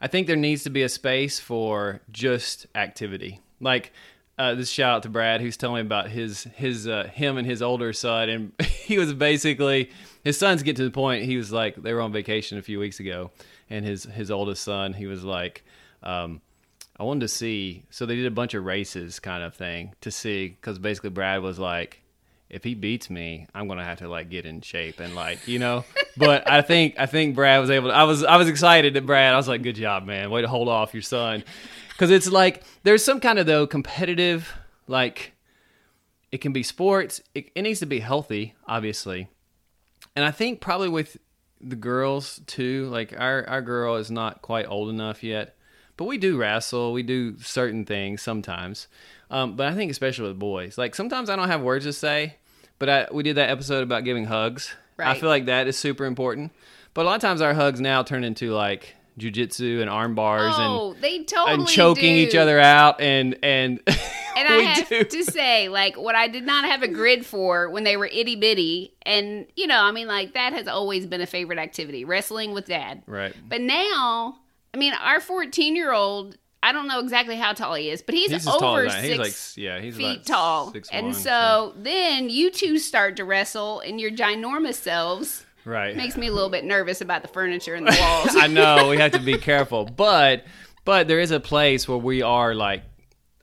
I 0.00 0.06
think 0.06 0.26
there 0.26 0.36
needs 0.36 0.64
to 0.64 0.70
be 0.70 0.82
a 0.82 0.88
space 0.88 1.40
for 1.40 2.00
just 2.10 2.66
activity. 2.74 3.40
Like 3.60 3.92
uh, 4.38 4.54
this 4.54 4.68
shout 4.68 4.96
out 4.96 5.02
to 5.04 5.08
Brad 5.08 5.40
who's 5.40 5.56
telling 5.56 5.76
me 5.76 5.80
about 5.82 6.10
his 6.10 6.44
his 6.54 6.86
uh, 6.86 7.08
him 7.12 7.38
and 7.38 7.46
his 7.46 7.62
older 7.62 7.92
son 7.92 8.28
and 8.28 8.52
he 8.62 8.98
was 8.98 9.14
basically 9.14 9.90
his 10.22 10.36
sons 10.36 10.62
get 10.62 10.76
to 10.76 10.84
the 10.84 10.90
point 10.90 11.24
he 11.24 11.36
was 11.36 11.52
like 11.52 11.76
they 11.76 11.92
were 11.94 12.00
on 12.00 12.12
vacation 12.12 12.58
a 12.58 12.62
few 12.62 12.78
weeks 12.78 13.00
ago 13.00 13.30
and 13.70 13.84
his 13.84 14.04
his 14.04 14.30
oldest 14.30 14.62
son 14.62 14.92
he 14.92 15.06
was 15.06 15.24
like 15.24 15.64
um, 16.04 16.42
I 16.98 17.02
wanted 17.02 17.20
to 17.20 17.28
see. 17.28 17.84
So 17.90 18.06
they 18.06 18.14
did 18.14 18.26
a 18.26 18.30
bunch 18.30 18.54
of 18.54 18.64
races, 18.64 19.18
kind 19.18 19.42
of 19.42 19.54
thing, 19.54 19.94
to 20.02 20.10
see. 20.10 20.48
Because 20.48 20.78
basically, 20.78 21.10
Brad 21.10 21.42
was 21.42 21.58
like, 21.58 22.02
"If 22.48 22.62
he 22.62 22.74
beats 22.74 23.10
me, 23.10 23.48
I'm 23.54 23.66
gonna 23.66 23.84
have 23.84 23.98
to 23.98 24.08
like 24.08 24.30
get 24.30 24.46
in 24.46 24.60
shape 24.60 25.00
and 25.00 25.14
like, 25.14 25.48
you 25.48 25.58
know." 25.58 25.84
but 26.16 26.48
I 26.48 26.62
think 26.62 26.94
I 26.98 27.06
think 27.06 27.34
Brad 27.34 27.60
was 27.60 27.70
able. 27.70 27.88
to 27.88 27.94
I 27.94 28.04
was 28.04 28.22
I 28.22 28.36
was 28.36 28.48
excited 28.48 28.94
that 28.94 29.06
Brad. 29.06 29.34
I 29.34 29.36
was 29.36 29.48
like, 29.48 29.62
"Good 29.62 29.76
job, 29.76 30.04
man. 30.04 30.30
Way 30.30 30.42
to 30.42 30.48
hold 30.48 30.68
off 30.68 30.94
your 30.94 31.02
son." 31.02 31.42
Because 31.88 32.10
it's 32.10 32.30
like 32.30 32.62
there's 32.82 33.04
some 33.04 33.20
kind 33.20 33.38
of 33.38 33.46
though 33.46 33.66
competitive 33.66 34.52
like. 34.86 35.32
It 36.30 36.40
can 36.40 36.52
be 36.52 36.64
sports. 36.64 37.20
It, 37.32 37.52
it 37.54 37.62
needs 37.62 37.78
to 37.78 37.86
be 37.86 38.00
healthy, 38.00 38.56
obviously, 38.66 39.28
and 40.16 40.24
I 40.24 40.32
think 40.32 40.60
probably 40.60 40.88
with 40.88 41.16
the 41.68 41.76
girls 41.76 42.40
too. 42.46 42.86
Like 42.90 43.14
our 43.18 43.48
our 43.48 43.62
girl 43.62 43.96
is 43.96 44.10
not 44.10 44.42
quite 44.42 44.66
old 44.68 44.88
enough 44.90 45.22
yet, 45.22 45.56
but 45.96 46.04
we 46.04 46.18
do 46.18 46.36
wrestle. 46.36 46.92
We 46.92 47.02
do 47.02 47.38
certain 47.40 47.84
things 47.84 48.22
sometimes. 48.22 48.88
Um, 49.30 49.56
but 49.56 49.66
I 49.66 49.74
think 49.74 49.90
especially 49.90 50.28
with 50.28 50.38
boys, 50.38 50.76
like 50.78 50.94
sometimes 50.94 51.28
I 51.30 51.36
don't 51.36 51.48
have 51.48 51.60
words 51.62 51.84
to 51.86 51.92
say. 51.92 52.36
But 52.78 52.88
I, 52.88 53.06
we 53.12 53.22
did 53.22 53.36
that 53.36 53.50
episode 53.50 53.82
about 53.84 54.04
giving 54.04 54.24
hugs. 54.26 54.74
I 54.98 55.14
feel 55.14 55.28
like 55.28 55.46
that 55.46 55.66
is 55.68 55.78
super 55.78 56.04
important. 56.04 56.52
But 56.92 57.02
a 57.02 57.06
lot 57.06 57.14
of 57.16 57.20
times 57.22 57.40
our 57.40 57.54
hugs 57.54 57.80
now 57.80 58.02
turn 58.02 58.24
into 58.24 58.52
like 58.52 58.94
jujitsu 59.18 59.80
and 59.80 59.88
arm 59.88 60.14
bars 60.16 60.52
Oh, 60.56 60.92
and 60.92 61.00
they 61.02 61.22
totally 61.22 61.54
and 61.54 61.66
choking 61.68 62.16
do. 62.16 62.20
each 62.22 62.34
other 62.34 62.58
out 62.58 63.00
and 63.00 63.38
and 63.44 63.80
And 64.36 64.48
I 64.48 64.56
have 64.62 64.88
do. 64.88 65.04
to 65.04 65.24
say, 65.24 65.68
like, 65.68 65.96
what 65.96 66.14
I 66.14 66.28
did 66.28 66.44
not 66.44 66.64
have 66.64 66.82
a 66.82 66.88
grid 66.88 67.24
for 67.24 67.68
when 67.70 67.84
they 67.84 67.96
were 67.96 68.06
itty 68.06 68.36
bitty, 68.36 68.94
and 69.02 69.46
you 69.56 69.66
know, 69.66 69.80
I 69.80 69.90
mean, 69.92 70.06
like 70.08 70.34
that 70.34 70.52
has 70.52 70.66
always 70.68 71.06
been 71.06 71.20
a 71.20 71.26
favorite 71.26 71.58
activity, 71.58 72.04
wrestling 72.04 72.52
with 72.52 72.66
dad. 72.66 73.02
right. 73.06 73.34
But 73.48 73.60
now, 73.60 74.36
I 74.72 74.76
mean, 74.76 74.92
our 74.94 75.20
14 75.20 75.76
year 75.76 75.92
old, 75.92 76.36
I 76.62 76.72
don't 76.72 76.88
know 76.88 76.98
exactly 77.00 77.36
how 77.36 77.52
tall 77.52 77.74
he 77.74 77.90
is, 77.90 78.02
but 78.02 78.14
he's, 78.14 78.30
He's 78.30 78.46
over 78.48 78.88
six 78.88 79.02
He's 79.04 79.18
like 79.18 79.34
yeah, 79.62 79.80
he's 79.80 79.96
feet 79.96 80.24
tall. 80.26 80.72
six 80.72 80.88
and 80.90 81.06
one, 81.08 81.14
so 81.14 81.74
then 81.76 82.30
you 82.30 82.50
two 82.50 82.78
start 82.78 83.16
to 83.16 83.24
wrestle 83.24 83.80
in 83.80 83.98
your 83.98 84.10
ginormous 84.10 84.74
selves. 84.74 85.44
right. 85.64 85.94
Makes 85.96 86.16
me 86.16 86.26
a 86.28 86.32
little 86.32 86.50
bit 86.50 86.64
nervous 86.64 87.00
about 87.00 87.22
the 87.22 87.28
furniture 87.28 87.74
and 87.74 87.86
the 87.86 87.96
walls. 88.00 88.34
I 88.36 88.46
know 88.46 88.88
we 88.88 88.96
have 88.96 89.12
to 89.12 89.18
be 89.20 89.36
careful, 89.38 89.84
but 89.84 90.44
but 90.86 91.06
there 91.08 91.20
is 91.20 91.30
a 91.30 91.40
place 91.40 91.86
where 91.86 91.98
we 91.98 92.22
are 92.22 92.54
like 92.54 92.82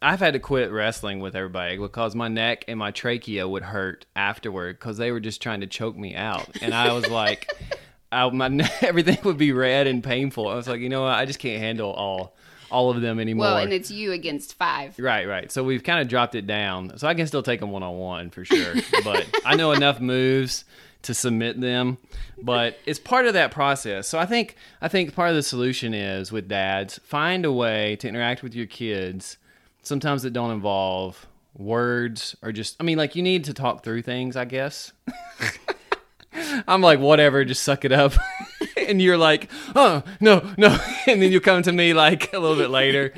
I've 0.01 0.19
had 0.19 0.33
to 0.33 0.39
quit 0.39 0.71
wrestling 0.71 1.19
with 1.19 1.35
everybody 1.35 1.77
because 1.77 2.15
my 2.15 2.27
neck 2.27 2.65
and 2.67 2.79
my 2.79 2.91
trachea 2.91 3.47
would 3.47 3.63
hurt 3.63 4.05
afterward 4.15 4.79
because 4.79 4.97
they 4.97 5.11
were 5.11 5.19
just 5.19 5.41
trying 5.41 5.61
to 5.61 5.67
choke 5.67 5.95
me 5.95 6.15
out, 6.15 6.49
and 6.61 6.73
I 6.73 6.93
was 6.93 7.07
like, 7.09 7.49
I, 8.11 8.29
my 8.29 8.47
everything 8.81 9.19
would 9.23 9.37
be 9.37 9.51
red 9.51 9.87
and 9.87 10.03
painful. 10.03 10.47
I 10.47 10.55
was 10.55 10.67
like, 10.67 10.81
you 10.81 10.89
know 10.89 11.03
what, 11.03 11.13
I 11.13 11.25
just 11.25 11.39
can't 11.39 11.61
handle 11.61 11.91
all 11.91 12.35
all 12.71 12.89
of 12.89 13.01
them 13.01 13.19
anymore. 13.19 13.47
well, 13.47 13.57
and 13.57 13.73
it's 13.73 13.91
you 13.91 14.13
against 14.13 14.57
five. 14.57 14.97
Right, 14.97 15.27
right. 15.27 15.51
So 15.51 15.63
we've 15.63 15.83
kind 15.83 15.99
of 15.99 16.07
dropped 16.07 16.35
it 16.35 16.47
down. 16.47 16.97
So 16.97 17.07
I 17.07 17.13
can 17.13 17.27
still 17.27 17.43
take 17.43 17.59
them 17.59 17.71
one 17.71 17.83
on 17.83 17.97
one 17.97 18.29
for 18.29 18.45
sure. 18.45 18.75
but 19.03 19.27
I 19.45 19.55
know 19.55 19.73
enough 19.73 19.99
moves 19.99 20.63
to 21.03 21.13
submit 21.13 21.59
them. 21.59 21.97
But 22.41 22.77
it's 22.85 22.99
part 22.99 23.25
of 23.25 23.33
that 23.33 23.51
process. 23.51 24.07
So 24.07 24.17
I 24.17 24.25
think 24.25 24.55
I 24.81 24.87
think 24.87 25.13
part 25.13 25.29
of 25.29 25.35
the 25.35 25.43
solution 25.43 25.93
is 25.93 26.31
with 26.31 26.47
dads, 26.47 26.99
find 27.03 27.45
a 27.45 27.51
way 27.51 27.97
to 27.97 28.07
interact 28.07 28.41
with 28.41 28.55
your 28.55 28.67
kids. 28.67 29.37
Sometimes 29.83 30.23
that 30.23 30.31
don't 30.31 30.51
involve 30.51 31.27
words 31.53 32.35
or 32.41 32.51
just 32.51 32.77
I 32.79 32.83
mean 32.83 32.97
like 32.97 33.15
you 33.15 33.23
need 33.23 33.43
to 33.45 33.53
talk 33.53 33.83
through 33.83 34.03
things, 34.03 34.35
I 34.35 34.45
guess. 34.45 34.93
I'm 36.67 36.81
like, 36.81 36.99
whatever, 36.99 37.43
just 37.43 37.63
suck 37.63 37.85
it 37.85 37.91
up. 37.91 38.13
and 38.77 39.01
you're 39.01 39.17
like, 39.17 39.49
oh, 39.75 40.03
no, 40.19 40.53
no. 40.57 40.77
And 41.07 41.21
then 41.21 41.31
you 41.31 41.41
come 41.41 41.63
to 41.63 41.71
me 41.71 41.93
like 41.93 42.31
a 42.33 42.39
little 42.39 42.55
bit 42.55 42.69
later. 42.69 43.13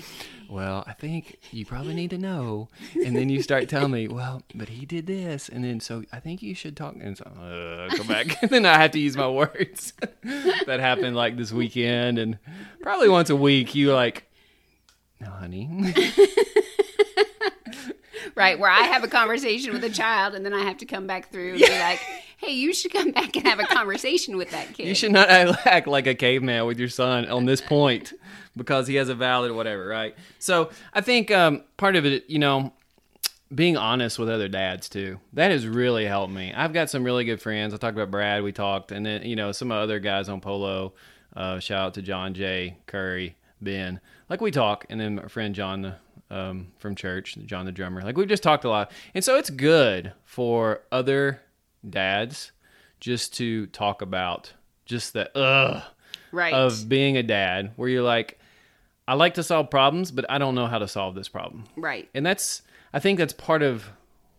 Well, 0.49 0.83
I 0.87 0.93
think 0.93 1.39
you 1.51 1.65
probably 1.65 1.93
need 1.93 2.11
to 2.11 2.17
know. 2.17 2.69
And 3.05 3.15
then 3.15 3.27
you 3.29 3.41
start 3.41 3.69
telling 3.69 3.91
me, 3.91 4.07
well, 4.07 4.43
but 4.53 4.69
he 4.69 4.85
did 4.85 5.07
this. 5.07 5.49
And 5.49 5.63
then 5.63 5.79
so 5.79 6.03
I 6.13 6.19
think 6.19 6.41
you 6.41 6.55
should 6.55 6.77
talk. 6.77 6.95
And 6.99 7.17
so 7.17 7.25
uh, 7.25 7.95
come 7.95 8.07
back. 8.07 8.41
and 8.41 8.51
then 8.51 8.65
I 8.65 8.77
have 8.77 8.91
to 8.91 8.99
use 8.99 9.17
my 9.17 9.27
words. 9.27 9.93
that 10.65 10.79
happened 10.79 11.15
like 11.15 11.37
this 11.37 11.51
weekend. 11.51 12.19
And 12.19 12.37
probably 12.81 13.09
once 13.09 13.29
a 13.29 13.35
week, 13.35 13.75
you 13.75 13.93
like, 13.93 14.31
no, 15.23 15.31
honey. 15.31 15.93
Right, 18.35 18.57
where 18.57 18.69
I 18.69 18.83
have 18.83 19.03
a 19.03 19.07
conversation 19.07 19.73
with 19.73 19.83
a 19.83 19.89
child 19.89 20.33
and 20.33 20.43
then 20.43 20.53
I 20.53 20.63
have 20.63 20.77
to 20.77 20.85
come 20.85 21.05
back 21.05 21.29
through 21.31 21.51
and 21.51 21.59
be 21.59 21.69
like, 21.69 21.99
hey, 22.37 22.51
you 22.51 22.73
should 22.73 22.91
come 22.91 23.11
back 23.11 23.35
and 23.35 23.45
have 23.45 23.59
a 23.59 23.65
conversation 23.65 24.37
with 24.37 24.49
that 24.51 24.73
kid. 24.73 24.87
You 24.87 24.95
should 24.95 25.11
not 25.11 25.29
act 25.67 25.87
like 25.87 26.07
a 26.07 26.15
caveman 26.15 26.65
with 26.65 26.79
your 26.79 26.89
son 26.89 27.27
on 27.29 27.45
this 27.45 27.61
point 27.61 28.13
because 28.55 28.87
he 28.87 28.95
has 28.95 29.09
a 29.09 29.13
valid 29.15 29.51
whatever, 29.51 29.85
right? 29.85 30.15
So 30.39 30.71
I 30.93 31.01
think 31.01 31.29
um, 31.29 31.63
part 31.77 31.95
of 31.95 32.05
it, 32.05 32.27
you 32.27 32.39
know, 32.39 32.73
being 33.53 33.77
honest 33.77 34.17
with 34.17 34.29
other 34.29 34.47
dads 34.47 34.89
too. 34.89 35.19
That 35.33 35.51
has 35.51 35.67
really 35.67 36.05
helped 36.05 36.33
me. 36.33 36.53
I've 36.53 36.73
got 36.73 36.89
some 36.89 37.03
really 37.03 37.25
good 37.25 37.41
friends. 37.41 37.73
I 37.73 37.77
talked 37.77 37.95
about 37.95 38.09
Brad. 38.09 38.41
We 38.41 38.51
talked, 38.51 38.91
and 38.91 39.05
then 39.05 39.23
you 39.23 39.35
know 39.35 39.51
some 39.51 39.71
other 39.71 39.99
guys 39.99 40.27
on 40.27 40.41
Polo. 40.41 40.93
Uh, 41.35 41.59
shout 41.59 41.79
out 41.79 41.93
to 41.95 42.01
John 42.01 42.33
J. 42.33 42.77
Curry, 42.87 43.35
Ben. 43.63 43.99
Like 44.29 44.41
we 44.41 44.51
talk, 44.51 44.85
and 44.89 44.99
then 44.99 45.19
our 45.19 45.29
friend 45.29 45.53
John 45.55 45.95
um, 46.29 46.67
from 46.77 46.95
church, 46.95 47.37
John 47.45 47.65
the 47.65 47.71
drummer. 47.71 48.01
Like 48.01 48.17
we've 48.17 48.27
just 48.27 48.43
talked 48.43 48.65
a 48.65 48.69
lot, 48.69 48.91
and 49.13 49.23
so 49.23 49.35
it's 49.35 49.49
good 49.49 50.13
for 50.23 50.81
other 50.91 51.41
dads 51.87 52.51
just 52.99 53.33
to 53.35 53.67
talk 53.67 54.01
about 54.01 54.53
just 54.85 55.13
the 55.13 55.35
ugh 55.37 55.83
right. 56.33 56.53
of 56.53 56.89
being 56.89 57.15
a 57.15 57.23
dad, 57.23 57.71
where 57.75 57.87
you're 57.87 58.03
like, 58.03 58.39
I 59.07 59.13
like 59.13 59.35
to 59.35 59.43
solve 59.43 59.69
problems, 59.69 60.11
but 60.11 60.25
I 60.29 60.37
don't 60.37 60.55
know 60.55 60.67
how 60.67 60.79
to 60.79 60.87
solve 60.87 61.15
this 61.15 61.29
problem. 61.29 61.65
right. 61.75 62.09
And 62.13 62.25
that's, 62.25 62.61
I 62.93 62.99
think 62.99 63.19
that's 63.19 63.33
part 63.33 63.61
of 63.61 63.85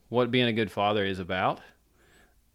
what 0.08 0.30
being 0.30 0.46
a 0.46 0.52
good 0.52 0.70
father 0.70 1.04
is 1.04 1.18
about. 1.18 1.60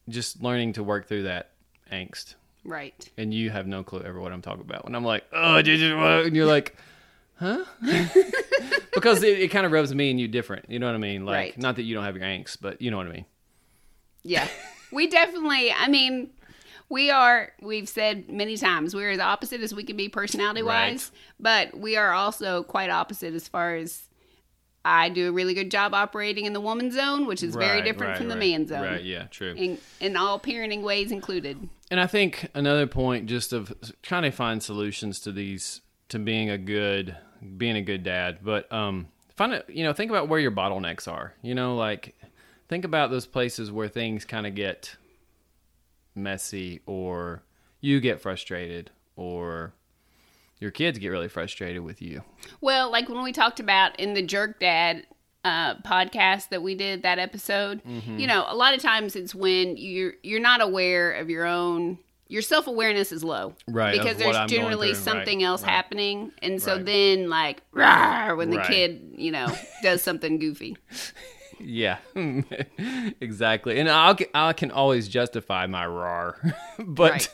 Just 0.07 0.41
learning 0.41 0.73
to 0.73 0.83
work 0.83 1.07
through 1.07 1.23
that 1.23 1.51
angst. 1.91 2.35
Right. 2.65 3.09
and 3.17 3.33
you 3.33 3.49
have 3.49 3.65
no 3.67 3.83
clue 3.83 4.01
ever 4.01 4.19
what 4.19 4.31
I'm 4.31 4.41
talking 4.41 4.61
about. 4.61 4.85
When 4.85 4.93
I'm 4.95 5.03
like, 5.05 5.23
oh, 5.31 5.61
did 5.61 5.79
you? 5.79 5.95
What? 5.97 6.25
And 6.25 6.35
you're 6.35 6.45
like, 6.45 6.75
huh? 7.39 7.63
because 8.93 9.23
it, 9.23 9.39
it 9.39 9.47
kind 9.49 9.65
of 9.65 9.71
rubs 9.71 9.93
me 9.93 10.11
and 10.11 10.19
you 10.19 10.27
different. 10.27 10.69
You 10.69 10.79
know 10.79 10.85
what 10.87 10.95
I 10.95 10.99
mean? 10.99 11.25
Like, 11.25 11.35
Right. 11.35 11.57
not 11.57 11.75
that 11.77 11.83
you 11.83 11.95
don't 11.95 12.03
have 12.03 12.15
your 12.15 12.25
angst, 12.25 12.57
but 12.61 12.81
you 12.81 12.91
know 12.91 12.97
what 12.97 13.07
I 13.07 13.11
mean. 13.11 13.25
Yeah. 14.23 14.47
we 14.91 15.07
definitely, 15.07 15.71
I 15.71 15.87
mean, 15.87 16.31
we 16.89 17.09
are, 17.11 17.51
we've 17.61 17.87
said 17.87 18.29
many 18.29 18.57
times, 18.57 18.95
we're 18.95 19.11
as 19.11 19.19
opposite 19.19 19.61
as 19.61 19.73
we 19.73 19.83
can 19.83 19.95
be 19.95 20.09
personality 20.09 20.63
wise, 20.63 21.11
but 21.39 21.77
we 21.77 21.95
are 21.95 22.11
also 22.11 22.63
quite 22.63 22.89
opposite 22.89 23.33
as 23.33 23.47
far 23.47 23.75
as 23.75 24.08
I 24.85 25.09
do 25.09 25.29
a 25.29 25.31
really 25.31 25.53
good 25.53 25.69
job 25.69 25.93
operating 25.93 26.45
in 26.45 26.53
the 26.53 26.61
woman 26.61 26.91
zone, 26.91 27.25
which 27.25 27.43
is 27.43 27.55
very 27.55 27.81
different 27.81 28.11
right, 28.11 28.17
from 28.17 28.29
the 28.29 28.35
right. 28.35 28.51
man 28.51 28.67
zone. 28.67 28.83
Right? 28.83 29.03
Yeah, 29.03 29.23
true. 29.23 29.53
In, 29.55 29.77
in 29.99 30.15
all 30.15 30.39
parenting 30.39 30.83
ways 30.83 31.11
included. 31.11 31.67
And 31.91 31.99
I 31.99 32.07
think 32.07 32.49
another 32.53 32.87
point, 32.87 33.27
just 33.27 33.51
of 33.51 33.73
trying 34.01 34.23
to 34.23 34.31
find 34.31 34.63
solutions 34.63 35.19
to 35.21 35.31
these, 35.31 35.81
to 36.09 36.19
being 36.19 36.49
a 36.49 36.57
good, 36.57 37.17
being 37.57 37.75
a 37.75 37.81
good 37.81 38.03
dad. 38.03 38.39
But 38.41 38.71
um, 38.71 39.07
find 39.35 39.53
it, 39.53 39.65
you 39.69 39.83
know, 39.83 39.93
think 39.93 40.11
about 40.11 40.29
where 40.29 40.39
your 40.39 40.51
bottlenecks 40.51 41.11
are. 41.11 41.33
You 41.41 41.55
know, 41.55 41.75
like 41.75 42.15
think 42.67 42.85
about 42.85 43.11
those 43.11 43.25
places 43.25 43.71
where 43.71 43.89
things 43.89 44.23
kind 44.23 44.47
of 44.47 44.55
get 44.55 44.95
messy, 46.15 46.81
or 46.85 47.43
you 47.81 47.99
get 47.99 48.21
frustrated, 48.21 48.91
or 49.15 49.73
your 50.59 50.71
kids 50.71 50.97
get 50.99 51.07
really 51.09 51.27
frustrated 51.29 51.81
with 51.83 52.01
you. 52.01 52.23
Well, 52.61 52.91
like 52.91 53.07
when 53.09 53.23
we 53.23 53.31
talked 53.31 53.59
about 53.59 53.99
in 53.99 54.13
the 54.13 54.21
Jerk 54.21 54.59
Dad 54.59 55.05
uh, 55.45 55.75
podcast 55.77 56.49
that 56.49 56.61
we 56.61 56.75
did 56.75 57.03
that 57.03 57.17
episode, 57.19 57.81
Mm-hmm. 57.83 58.19
you 58.19 58.27
know, 58.27 58.45
a 58.47 58.55
lot 58.55 58.73
of 58.73 58.81
times 58.81 59.15
it's 59.15 59.33
when 59.33 59.77
you're 59.77 60.13
you're 60.23 60.41
not 60.41 60.61
aware 60.61 61.11
of 61.13 61.29
your 61.29 61.45
own 61.45 61.97
your 62.27 62.41
self 62.43 62.67
awareness 62.67 63.11
is 63.11 63.23
low, 63.23 63.55
Right, 63.67 63.97
Because 63.97 64.17
there's 64.17 64.37
generally 64.51 64.93
something 64.93 65.39
right, 65.39 65.45
else 65.45 65.63
right. 65.63 65.71
happening, 65.71 66.31
and 66.43 66.61
so 66.61 66.75
Right. 66.75 66.85
then 66.85 67.29
like 67.29 67.61
"Rawr," 67.71 68.37
when 68.37 68.49
the 68.51 68.61
kid 68.61 69.13
you 69.17 69.31
know 69.31 69.47
does 69.81 70.01
something 70.03 70.37
goofy. 70.39 70.77
Yeah, 71.59 71.97
exactly. 73.21 73.79
And 73.79 73.89
I'll, 73.89 74.17
I 74.33 74.53
can 74.53 74.71
always 74.71 75.07
justify 75.07 75.67
my 75.67 75.85
rar, 75.85 76.37
but 76.79 77.29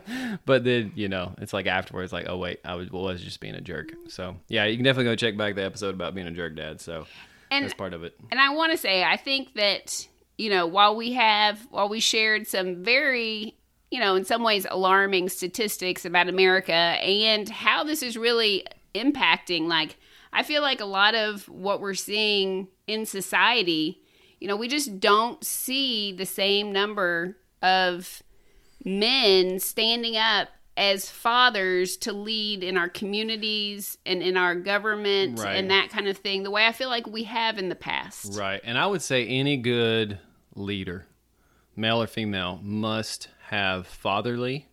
but 0.44 0.64
then 0.64 0.92
you 0.94 1.08
know 1.08 1.34
it's 1.38 1.52
like 1.52 1.66
afterwards, 1.66 2.12
like 2.12 2.26
oh 2.28 2.36
wait, 2.38 2.60
I 2.64 2.74
was 2.74 2.90
was 2.90 3.22
just 3.22 3.40
being 3.40 3.54
a 3.54 3.60
jerk. 3.60 3.92
So 4.08 4.36
yeah, 4.48 4.64
you 4.64 4.76
can 4.76 4.84
definitely 4.84 5.10
go 5.10 5.16
check 5.16 5.36
back 5.36 5.54
the 5.54 5.64
episode 5.64 5.94
about 5.94 6.14
being 6.14 6.26
a 6.26 6.32
jerk 6.32 6.56
dad. 6.56 6.80
So 6.80 7.06
And 7.50 7.64
that's 7.64 7.74
part 7.74 7.94
of 7.94 8.04
it. 8.04 8.14
And 8.30 8.40
I 8.40 8.54
want 8.54 8.72
to 8.72 8.78
say, 8.78 9.04
I 9.04 9.16
think 9.16 9.54
that, 9.54 10.06
you 10.38 10.50
know, 10.50 10.66
while 10.66 10.96
we 10.96 11.12
have, 11.12 11.66
while 11.70 11.88
we 11.88 12.00
shared 12.00 12.46
some 12.46 12.82
very, 12.82 13.56
you 13.90 14.00
know, 14.00 14.16
in 14.16 14.24
some 14.24 14.42
ways 14.42 14.66
alarming 14.68 15.28
statistics 15.28 16.04
about 16.04 16.28
America 16.28 16.72
and 16.72 17.48
how 17.48 17.84
this 17.84 18.02
is 18.02 18.16
really 18.16 18.64
impacting, 18.94 19.68
like, 19.68 19.96
I 20.36 20.42
feel 20.42 20.60
like 20.60 20.82
a 20.82 20.84
lot 20.86 21.14
of 21.14 21.48
what 21.48 21.80
we're 21.80 21.94
seeing 21.94 22.68
in 22.86 23.06
society, 23.06 24.02
you 24.38 24.46
know, 24.46 24.56
we 24.56 24.68
just 24.68 25.00
don't 25.00 25.42
see 25.42 26.12
the 26.12 26.26
same 26.26 26.72
number 26.72 27.38
of 27.62 28.22
men 28.84 29.58
standing 29.58 30.14
up 30.18 30.48
as 30.76 31.08
fathers 31.08 31.96
to 31.96 32.12
lead 32.12 32.62
in 32.62 32.76
our 32.76 32.90
communities 32.90 33.96
and 34.04 34.22
in 34.22 34.36
our 34.36 34.54
government 34.54 35.38
Right. 35.40 35.56
and 35.56 35.70
that 35.70 35.88
kind 35.88 36.06
of 36.06 36.18
thing 36.18 36.42
the 36.42 36.50
way 36.50 36.66
I 36.66 36.72
feel 36.72 36.90
like 36.90 37.06
we 37.06 37.24
have 37.24 37.58
in 37.58 37.70
the 37.70 37.74
past. 37.74 38.36
Right, 38.38 38.60
and 38.62 38.76
I 38.76 38.86
would 38.86 39.00
say 39.00 39.26
any 39.26 39.56
good 39.56 40.18
leader, 40.54 41.06
male 41.74 42.02
or 42.02 42.06
female, 42.06 42.60
must 42.62 43.28
have 43.48 43.86
fatherly 43.86 44.68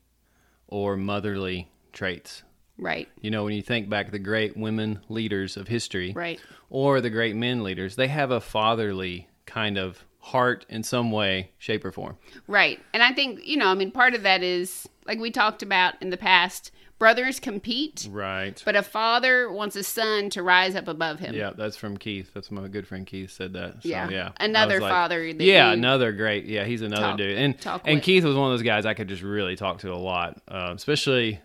or 0.67 0.97
motherly 0.97 1.71
traits. 1.93 2.43
Right. 2.77 3.07
You 3.21 3.31
know, 3.31 3.43
when 3.43 3.53
you 3.53 3.61
think 3.61 3.89
back 3.89 4.11
the 4.11 4.19
great 4.19 4.57
women 4.57 4.99
leaders 5.09 5.57
of 5.57 5.67
history, 5.67 6.11
Right. 6.15 6.39
or 6.69 7.01
the 7.01 7.09
great 7.09 7.35
men 7.35 7.63
leaders, 7.63 7.95
they 7.95 8.07
have 8.07 8.31
a 8.31 8.41
fatherly 8.41 9.27
kind 9.45 9.77
of 9.77 10.05
heart 10.19 10.65
in 10.69 10.83
some 10.83 11.11
way, 11.11 11.51
shape, 11.57 11.83
or 11.85 11.91
form. 11.91 12.17
Right. 12.47 12.79
And 12.93 13.03
I 13.03 13.13
think, 13.13 13.45
you 13.45 13.57
know, 13.57 13.67
I 13.67 13.73
mean, 13.73 13.91
part 13.91 14.13
of 14.15 14.23
that 14.23 14.41
is 14.41 14.87
like 15.05 15.19
we 15.19 15.31
talked 15.31 15.61
about 15.61 15.95
in 16.01 16.09
the 16.09 16.17
past, 16.17 16.71
brothers 16.97 17.39
compete, 17.41 18.07
Right. 18.09 18.61
but 18.65 18.75
a 18.77 18.81
father 18.81 19.51
wants 19.51 19.75
a 19.75 19.83
son 19.83 20.29
to 20.29 20.41
rise 20.41 20.75
up 20.75 20.87
above 20.87 21.19
him. 21.19 21.35
Yeah, 21.35 21.51
that's 21.55 21.75
from 21.75 21.97
Keith. 21.97 22.31
That's 22.33 22.49
my 22.51 22.67
good 22.69 22.87
friend 22.87 23.05
Keith 23.05 23.31
said 23.31 23.51
that. 23.53 23.83
So, 23.83 23.89
Yeah. 23.89 24.09
yeah. 24.09 24.29
Another 24.39 24.79
like- 24.79 24.89
father 24.89 25.33
that 25.33 25.43
Yeah, 25.43 25.73
another 25.73 26.13
great. 26.13 26.45
Yeah, 26.45 26.63
he's 26.63 26.81
another 26.81 27.01
talk- 27.01 27.17
dude. 27.17 27.37
And 27.37 27.59
talk 27.59 27.81
and 27.85 27.95
with. 27.95 28.03
Keith 28.05 28.23
was 28.23 28.35
one 28.35 28.51
of 28.51 28.57
those 28.57 28.63
guys 28.65 28.85
I 28.85 28.93
could 28.93 29.09
just 29.09 29.21
really 29.23 29.57
talk 29.57 29.79
to 29.79 29.91
a 29.91 29.95
lot, 29.99 30.41
uh, 30.47 30.71
especially 30.73 31.41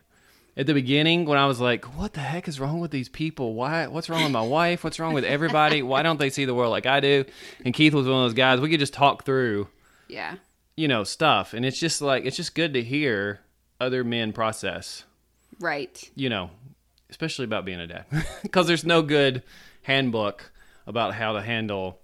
at 0.58 0.66
the 0.66 0.74
beginning 0.74 1.24
when 1.24 1.38
I 1.38 1.46
was 1.46 1.60
like, 1.60 1.84
"What 1.96 2.12
the 2.12 2.20
heck 2.20 2.48
is 2.48 2.58
wrong 2.60 2.80
with 2.80 2.90
these 2.90 3.08
people? 3.08 3.54
Why? 3.54 3.86
What's 3.86 4.10
wrong 4.10 4.24
with 4.24 4.32
my 4.32 4.42
wife? 4.42 4.84
What's 4.84 4.98
wrong 4.98 5.14
with 5.14 5.24
everybody? 5.24 5.80
Why 5.82 6.02
don't 6.02 6.18
they 6.18 6.28
see 6.30 6.44
the 6.44 6.54
world 6.54 6.70
like 6.72 6.84
I 6.84 7.00
do?" 7.00 7.24
And 7.64 7.72
Keith 7.72 7.94
was 7.94 8.06
one 8.06 8.16
of 8.16 8.24
those 8.24 8.34
guys 8.34 8.60
we 8.60 8.68
could 8.68 8.80
just 8.80 8.92
talk 8.92 9.24
through, 9.24 9.68
Yeah. 10.08 10.34
you 10.76 10.88
know, 10.88 11.04
stuff, 11.04 11.54
and 11.54 11.64
it's 11.64 11.78
just 11.78 12.02
like 12.02 12.24
it's 12.26 12.36
just 12.36 12.54
good 12.54 12.74
to 12.74 12.82
hear 12.82 13.40
other 13.80 14.02
men 14.04 14.32
process 14.32 15.04
Right. 15.60 16.10
you 16.16 16.28
know, 16.28 16.50
especially 17.10 17.44
about 17.44 17.64
being 17.64 17.80
a 17.80 17.86
dad, 17.86 18.04
because 18.42 18.66
there's 18.66 18.84
no 18.84 19.02
good 19.02 19.42
handbook 19.82 20.50
about 20.86 21.14
how 21.14 21.32
to 21.34 21.40
handle 21.42 22.00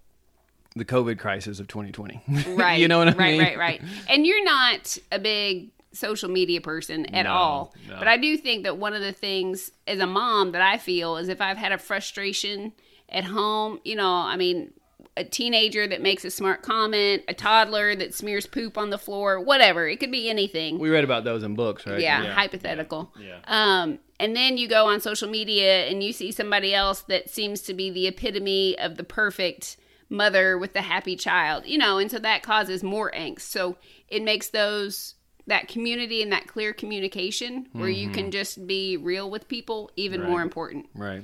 the 0.77 0.85
COVID 0.85 1.19
crisis 1.19 1.61
of 1.61 1.69
2020. 1.69 2.23
Right. 2.57 2.81
you 2.81 2.89
know 2.89 2.99
what 2.99 3.09
I 3.09 3.13
right, 3.13 3.31
mean? 3.33 3.41
Right, 3.41 3.59
right, 3.59 3.81
right. 3.81 3.91
And 4.09 4.27
you're 4.27 4.45
not 4.45 4.97
a 5.13 5.19
big 5.19 5.71
social 5.95 6.29
media 6.29 6.61
person 6.61 7.07
at 7.15 7.25
No, 7.25 7.31
all. 7.33 7.75
no. 7.89 7.97
But 7.99 8.09
I 8.09 8.17
do 8.17 8.37
think 8.37 8.65
that 8.65 8.77
one 8.79 8.93
of 8.95 9.01
the 9.03 9.13
things 9.13 9.71
as 9.87 9.99
a 10.01 10.07
mom 10.07 10.53
that 10.53 10.63
I 10.63 10.77
feel 10.79 11.17
is 11.17 11.29
if 11.29 11.41
I've 11.41 11.57
had 11.57 11.73
a 11.73 11.79
frustration 11.79 12.73
at 13.09 13.25
home, 13.25 13.81
you 13.85 13.97
know, 13.97 14.11
I 14.13 14.37
mean, 14.37 14.73
a 15.17 15.23
teenager 15.23 15.87
that 15.87 16.03
makes 16.03 16.25
a 16.25 16.31
smart 16.31 16.63
comment, 16.63 17.23
a 17.29 17.35
toddler 17.35 17.95
that 17.95 18.13
smears 18.15 18.47
poop 18.47 18.77
on 18.77 18.91
the 18.91 18.99
floor, 18.99 19.39
whatever. 19.41 19.87
It 19.87 20.01
could 20.01 20.11
be 20.11 20.29
anything. 20.29 20.79
We 20.81 20.91
read 20.91 21.05
about 21.05 21.23
those 21.23 21.45
in 21.45 21.55
books, 21.55 21.87
right? 21.87 22.01
yeah, 22.01 22.33
hypothetical. 22.33 23.13
Yeah. 23.21 23.39
Um, 23.47 24.01
and 24.19 24.35
then 24.35 24.57
you 24.57 24.67
go 24.67 24.87
on 24.87 25.01
social 25.01 25.29
media 25.31 25.87
and 25.87 26.03
you 26.03 26.13
see 26.13 26.33
somebody 26.33 26.75
else 26.75 27.03
that 27.03 27.31
seems 27.31 27.61
to 27.63 27.75
be 27.75 27.91
the 27.91 28.09
epitome 28.09 28.77
of 28.79 28.97
the 28.97 29.05
perfect 29.05 29.77
mother 30.09 30.59
with 30.59 30.73
the 30.73 30.83
happy 30.83 31.15
child, 31.17 31.65
you 31.67 31.79
know, 31.79 31.99
and 31.99 32.11
so 32.11 32.19
that 32.19 32.43
causes 32.43 32.83
more 32.83 33.13
angst. 33.13 33.43
So 33.43 33.77
it 34.09 34.23
makes 34.23 34.49
those 34.49 35.15
that 35.47 35.69
community 35.69 36.23
and 36.23 36.33
that 36.33 36.47
clear 36.47 36.73
communication 36.73 37.67
where 37.73 37.91
you 37.91 38.09
can 38.09 38.31
just 38.31 38.67
be 38.67 38.97
real 38.97 39.31
with 39.31 39.47
people 39.47 39.91
even 39.97 40.23
Right. 40.23 40.31
more 40.31 40.41
important. 40.43 40.87
Right. 40.95 41.23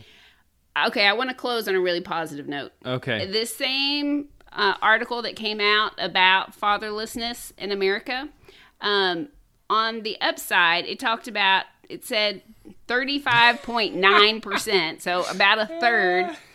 Okay, 0.87 1.07
I 1.07 1.15
want 1.15 1.31
to 1.31 1.37
close 1.37 1.67
on 1.69 1.75
a 1.75 1.81
really 1.81 2.03
positive 2.03 2.47
note. 2.47 2.73
Okay. 2.85 3.25
This 3.27 3.55
same 3.55 4.29
uh, 4.53 4.75
article 4.83 5.23
that 5.23 5.37
came 5.37 5.61
out 5.61 5.93
about 5.99 6.59
fatherlessness 6.59 7.53
in 7.59 7.73
America, 7.73 8.29
um, 8.81 9.29
on 9.69 10.03
the 10.03 10.17
upside, 10.21 10.87
it 10.87 10.99
talked 10.99 11.29
about, 11.29 11.65
it 11.89 12.05
said 12.05 12.43
35.9%, 12.89 15.01
so 15.01 15.25
about 15.31 15.59
a 15.59 15.67
third 15.81 16.37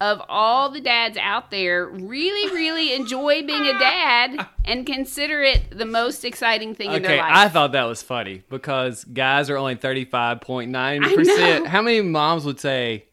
of 0.00 0.22
all 0.28 0.70
the 0.70 0.80
dads 0.80 1.16
out 1.16 1.50
there 1.50 1.86
really, 1.86 2.54
really 2.54 2.94
enjoy 2.94 3.44
being 3.46 3.66
a 3.66 3.78
dad 3.78 4.46
and 4.64 4.86
consider 4.86 5.42
it 5.42 5.76
the 5.76 5.86
most 5.86 6.24
exciting 6.24 6.74
thing 6.74 6.92
in 6.92 7.02
their 7.02 7.18
life. 7.18 7.30
Okay. 7.30 7.40
I 7.40 7.48
thought 7.48 7.72
that 7.72 7.84
was 7.84 8.02
funny 8.02 8.42
because 8.48 9.04
guys 9.04 9.50
are 9.50 9.56
only 9.56 9.76
35.9%. 9.76 11.66
How 11.66 11.82
many 11.82 12.00
moms 12.00 12.44
would 12.44 12.60
say 12.60 13.04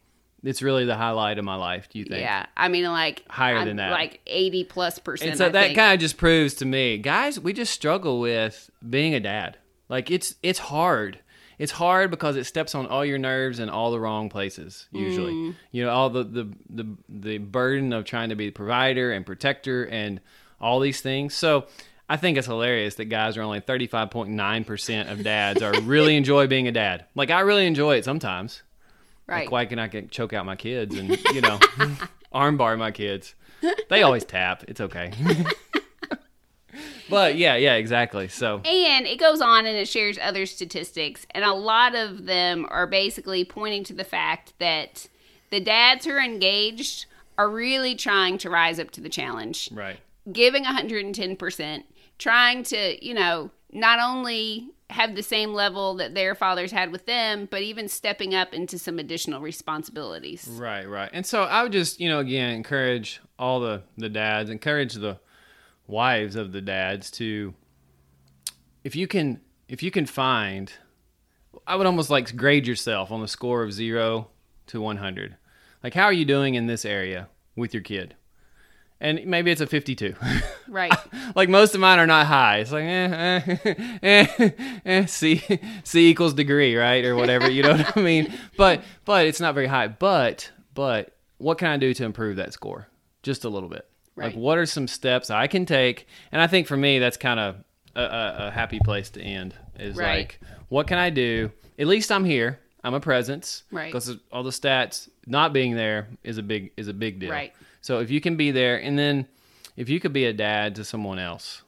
it's 0.44 0.62
really 0.62 0.84
the 0.84 0.96
highlight 0.96 1.38
of 1.38 1.44
my 1.44 1.56
life, 1.56 1.88
do 1.88 1.98
you 1.98 2.04
think? 2.04 2.20
yeah, 2.20 2.46
I 2.56 2.68
mean, 2.68 2.84
like 2.84 3.24
Higher 3.28 3.58
I'm 3.58 3.66
than 3.66 3.76
that. 3.78 3.90
like 3.90 4.20
80 4.26 4.64
plus 4.64 4.98
percent. 4.98 5.30
And 5.32 5.38
so 5.38 5.46
I 5.46 5.48
that 5.50 5.74
kind 5.74 5.94
of 5.94 6.00
just 6.00 6.16
proves 6.16 6.54
to 6.54 6.64
me, 6.64 6.98
guys, 6.98 7.40
we 7.40 7.52
just 7.52 7.72
struggle 7.72 8.20
with 8.20 8.70
being 8.88 9.14
a 9.14 9.20
dad. 9.20 9.58
Like 9.88 10.10
it's 10.10 10.34
it's 10.42 10.58
hard. 10.58 11.18
It's 11.58 11.72
hard 11.72 12.10
because 12.10 12.36
it 12.36 12.44
steps 12.44 12.74
on 12.74 12.86
all 12.86 13.04
your 13.04 13.18
nerves 13.18 13.58
in 13.58 13.68
all 13.68 13.90
the 13.90 13.98
wrong 14.00 14.28
places. 14.28 14.86
Usually, 14.92 15.32
Mm. 15.32 15.54
you 15.72 15.84
know, 15.84 15.90
all 15.90 16.08
the, 16.10 16.22
the 16.24 16.48
the 16.70 16.86
the 17.08 17.38
burden 17.38 17.92
of 17.92 18.04
trying 18.04 18.28
to 18.28 18.36
be 18.36 18.46
the 18.46 18.52
provider 18.52 19.10
and 19.12 19.26
protector 19.26 19.84
and 19.84 20.20
all 20.60 20.80
these 20.80 21.00
things. 21.00 21.34
So. 21.34 21.66
I 22.10 22.16
think 22.16 22.38
it's 22.38 22.46
hilarious 22.46 22.94
that 22.94 23.04
guys 23.10 23.36
are 23.36 23.42
only 23.42 23.60
35.9% 23.60 25.12
of 25.12 25.22
dads 25.22 25.60
are 25.60 25.78
really 25.82 26.16
enjoy 26.22 26.46
being 26.46 26.66
a 26.66 26.72
dad. 26.72 27.04
Like 27.14 27.30
I 27.30 27.40
really 27.40 27.66
enjoy 27.66 27.96
it 27.98 28.04
sometimes. 28.06 28.62
right. 29.26 29.40
Like 29.44 29.50
why 29.52 29.66
can 29.66 29.78
I 29.78 29.88
get, 29.88 30.10
choke 30.10 30.32
out 30.32 30.46
my 30.46 30.56
kids 30.56 30.96
and, 30.96 31.10
you 31.34 31.42
know, 31.42 31.58
armbar 32.34 32.78
my 32.78 32.92
kids? 32.92 33.34
They 33.90 34.02
always 34.02 34.24
tap. 34.24 34.64
It's 34.68 34.80
okay. 34.80 35.12
but 37.10 37.36
yeah, 37.36 37.56
yeah, 37.56 37.74
exactly. 37.74 38.28
So 38.28 38.60
And 38.64 39.06
it 39.06 39.18
goes 39.18 39.40
on 39.40 39.66
and 39.66 39.76
it 39.76 39.88
shares 39.88 40.18
other 40.20 40.46
statistics, 40.46 41.26
and 41.30 41.44
a 41.44 41.52
lot 41.52 41.94
of 41.94 42.26
them 42.26 42.66
are 42.70 42.86
basically 42.86 43.44
pointing 43.44 43.84
to 43.84 43.94
the 43.94 44.04
fact 44.04 44.52
that 44.58 45.08
the 45.50 45.60
dads 45.60 46.04
who 46.04 46.12
are 46.12 46.20
engaged 46.20 47.06
are 47.36 47.48
really 47.48 47.94
trying 47.94 48.36
to 48.38 48.50
rise 48.50 48.78
up 48.78 48.90
to 48.90 49.00
the 49.00 49.08
challenge, 49.08 49.70
right. 49.72 49.98
giving 50.30 50.64
110%, 50.64 51.84
trying 52.18 52.62
to, 52.64 53.04
you 53.04 53.14
know, 53.14 53.50
not 53.72 54.00
only 54.00 54.70
have 54.90 55.14
the 55.14 55.22
same 55.22 55.52
level 55.52 55.94
that 55.94 56.14
their 56.14 56.34
fathers 56.34 56.72
had 56.72 56.90
with 56.90 57.06
them, 57.06 57.46
but 57.50 57.60
even 57.62 57.88
stepping 57.88 58.34
up 58.34 58.54
into 58.54 58.78
some 58.78 58.98
additional 58.98 59.40
responsibilities. 59.40 60.48
Right, 60.50 60.88
right. 60.88 61.10
And 61.12 61.26
so 61.26 61.42
I 61.44 61.62
would 61.62 61.72
just, 61.72 62.00
you 62.00 62.08
know, 62.08 62.20
again, 62.20 62.54
encourage 62.54 63.20
all 63.38 63.60
the 63.60 63.82
the 63.96 64.08
dads, 64.08 64.50
encourage 64.50 64.94
the 64.94 65.18
wives 65.88 66.36
of 66.36 66.52
the 66.52 66.60
dads 66.60 67.10
to 67.10 67.54
if 68.84 68.94
you 68.94 69.08
can 69.08 69.40
if 69.68 69.82
you 69.82 69.90
can 69.90 70.06
find 70.06 70.72
I 71.66 71.74
would 71.76 71.86
almost 71.86 72.10
like 72.10 72.36
grade 72.36 72.66
yourself 72.66 73.10
on 73.10 73.20
the 73.20 73.26
score 73.28 73.62
of 73.62 73.72
0 73.72 74.28
to 74.68 74.80
100. 74.80 75.36
Like 75.82 75.94
how 75.94 76.04
are 76.04 76.12
you 76.12 76.24
doing 76.24 76.54
in 76.54 76.66
this 76.66 76.84
area 76.84 77.28
with 77.56 77.74
your 77.74 77.82
kid? 77.82 78.14
And 79.00 79.24
maybe 79.26 79.50
it's 79.50 79.60
a 79.60 79.66
52. 79.66 80.14
Right. 80.70 80.92
like 81.34 81.48
most 81.48 81.74
of 81.74 81.80
mine 81.80 81.98
are 81.98 82.06
not 82.06 82.26
high. 82.26 82.58
It's 82.58 82.72
like 82.72 82.84
eh, 82.84 83.56
eh, 84.02 84.26
eh, 84.38 84.50
eh, 84.84 85.06
C 85.06 85.42
C 85.82 86.10
equals 86.10 86.34
degree, 86.34 86.76
right, 86.76 87.02
or 87.06 87.16
whatever. 87.16 87.50
You 87.50 87.62
know 87.62 87.72
what 87.74 87.96
I 87.96 88.02
mean? 88.02 88.34
But 88.58 88.82
but 89.06 89.24
it's 89.24 89.40
not 89.40 89.54
very 89.54 89.66
high. 89.66 89.88
But 89.88 90.50
but 90.74 91.16
what 91.38 91.56
can 91.56 91.68
I 91.68 91.78
do 91.78 91.94
to 91.94 92.04
improve 92.04 92.36
that 92.36 92.52
score? 92.52 92.88
Just 93.22 93.46
a 93.46 93.48
little 93.48 93.70
bit. 93.70 93.88
Like 94.26 94.34
what 94.34 94.58
are 94.58 94.66
some 94.66 94.86
steps 94.88 95.30
I 95.30 95.46
can 95.46 95.66
take? 95.66 96.06
And 96.32 96.40
I 96.42 96.46
think 96.46 96.66
for 96.66 96.76
me 96.76 96.98
that's 96.98 97.16
kind 97.16 97.38
of 97.40 97.56
a, 97.94 98.02
a, 98.02 98.36
a 98.46 98.50
happy 98.50 98.80
place 98.84 99.10
to 99.10 99.20
end. 99.22 99.54
Is 99.78 99.96
Right. 99.96 100.18
like 100.18 100.40
what 100.68 100.86
can 100.86 100.98
I 100.98 101.10
do? 101.10 101.50
At 101.78 101.86
least 101.86 102.10
I'm 102.12 102.24
here. 102.24 102.58
I'm 102.84 102.94
a 102.94 103.00
presence. 103.00 103.64
Right. 103.70 103.86
Because 103.92 104.16
all 104.32 104.42
the 104.42 104.50
stats 104.50 105.08
not 105.26 105.52
being 105.52 105.74
there 105.76 106.08
is 106.22 106.38
a 106.38 106.42
big 106.42 106.72
is 106.76 106.88
a 106.88 106.94
big 106.94 107.18
deal. 107.20 107.30
Right. 107.30 107.52
So 107.80 108.00
if 108.00 108.10
you 108.10 108.20
can 108.20 108.36
be 108.36 108.50
there, 108.50 108.76
and 108.76 108.98
then 108.98 109.26
if 109.76 109.88
you 109.88 110.00
could 110.00 110.12
be 110.12 110.24
a 110.26 110.32
dad 110.32 110.74
to 110.76 110.84
someone 110.84 111.18
else, 111.18 111.62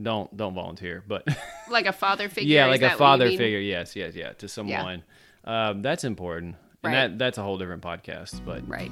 don't 0.00 0.34
don't 0.36 0.54
volunteer, 0.54 1.02
but 1.06 1.26
like 1.70 1.86
a 1.86 1.92
father 1.92 2.28
figure. 2.28 2.54
yeah, 2.54 2.66
like 2.66 2.82
a 2.82 2.90
father 2.90 3.28
figure. 3.28 3.58
Yes, 3.58 3.94
yes, 3.96 4.14
yeah, 4.14 4.32
to 4.34 4.48
someone. 4.48 5.02
Um, 5.44 5.82
that's 5.82 6.04
important, 6.04 6.56
and 6.82 6.92
Right. 6.92 7.08
that 7.08 7.18
that's 7.18 7.38
a 7.38 7.42
whole 7.42 7.58
different 7.58 7.82
podcast. 7.82 8.44
But 8.44 8.66
Right. 8.68 8.90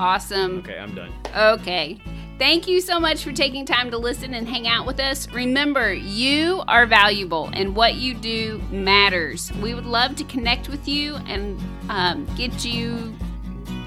Awesome. 0.00 0.58
okay, 0.58 0.78
I'm 0.78 0.94
done. 0.94 1.12
Okay. 1.36 2.00
Thank 2.38 2.68
you 2.68 2.80
so 2.80 3.00
much 3.00 3.24
for 3.24 3.32
taking 3.32 3.66
time 3.66 3.90
to 3.90 3.98
listen 3.98 4.32
and 4.32 4.48
hang 4.48 4.68
out 4.68 4.86
with 4.86 5.00
us. 5.00 5.28
Remember, 5.30 5.92
you 5.92 6.62
are 6.68 6.86
valuable 6.86 7.50
and 7.52 7.74
what 7.74 7.96
you 7.96 8.14
do 8.14 8.62
matters. 8.70 9.52
We 9.54 9.74
would 9.74 9.86
love 9.86 10.14
to 10.16 10.24
connect 10.24 10.68
with 10.68 10.86
you 10.86 11.16
and 11.26 11.60
um, 11.88 12.26
get 12.36 12.64
you 12.64 13.12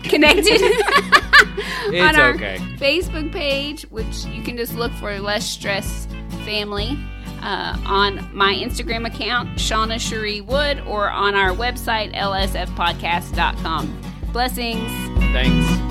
connected 0.04 0.62
on 1.88 2.20
our 2.20 2.32
okay. 2.32 2.58
Facebook 2.76 3.32
page, 3.32 3.84
which 3.84 4.26
you 4.26 4.44
can 4.44 4.58
just 4.58 4.76
look 4.76 4.92
for 4.94 5.18
Less 5.20 5.48
Stress 5.48 6.08
Family. 6.44 7.00
Uh, 7.42 7.76
on 7.88 8.30
my 8.36 8.54
Instagram 8.54 9.08
account, 9.08 9.50
Shauna 9.58 10.00
Cherie 10.00 10.42
Wood, 10.42 10.80
or 10.82 11.10
on 11.10 11.34
our 11.34 11.50
website, 11.50 12.14
lsfpodcast.com. 12.14 14.02
Blessings. 14.32 14.92
Thanks. 15.34 15.91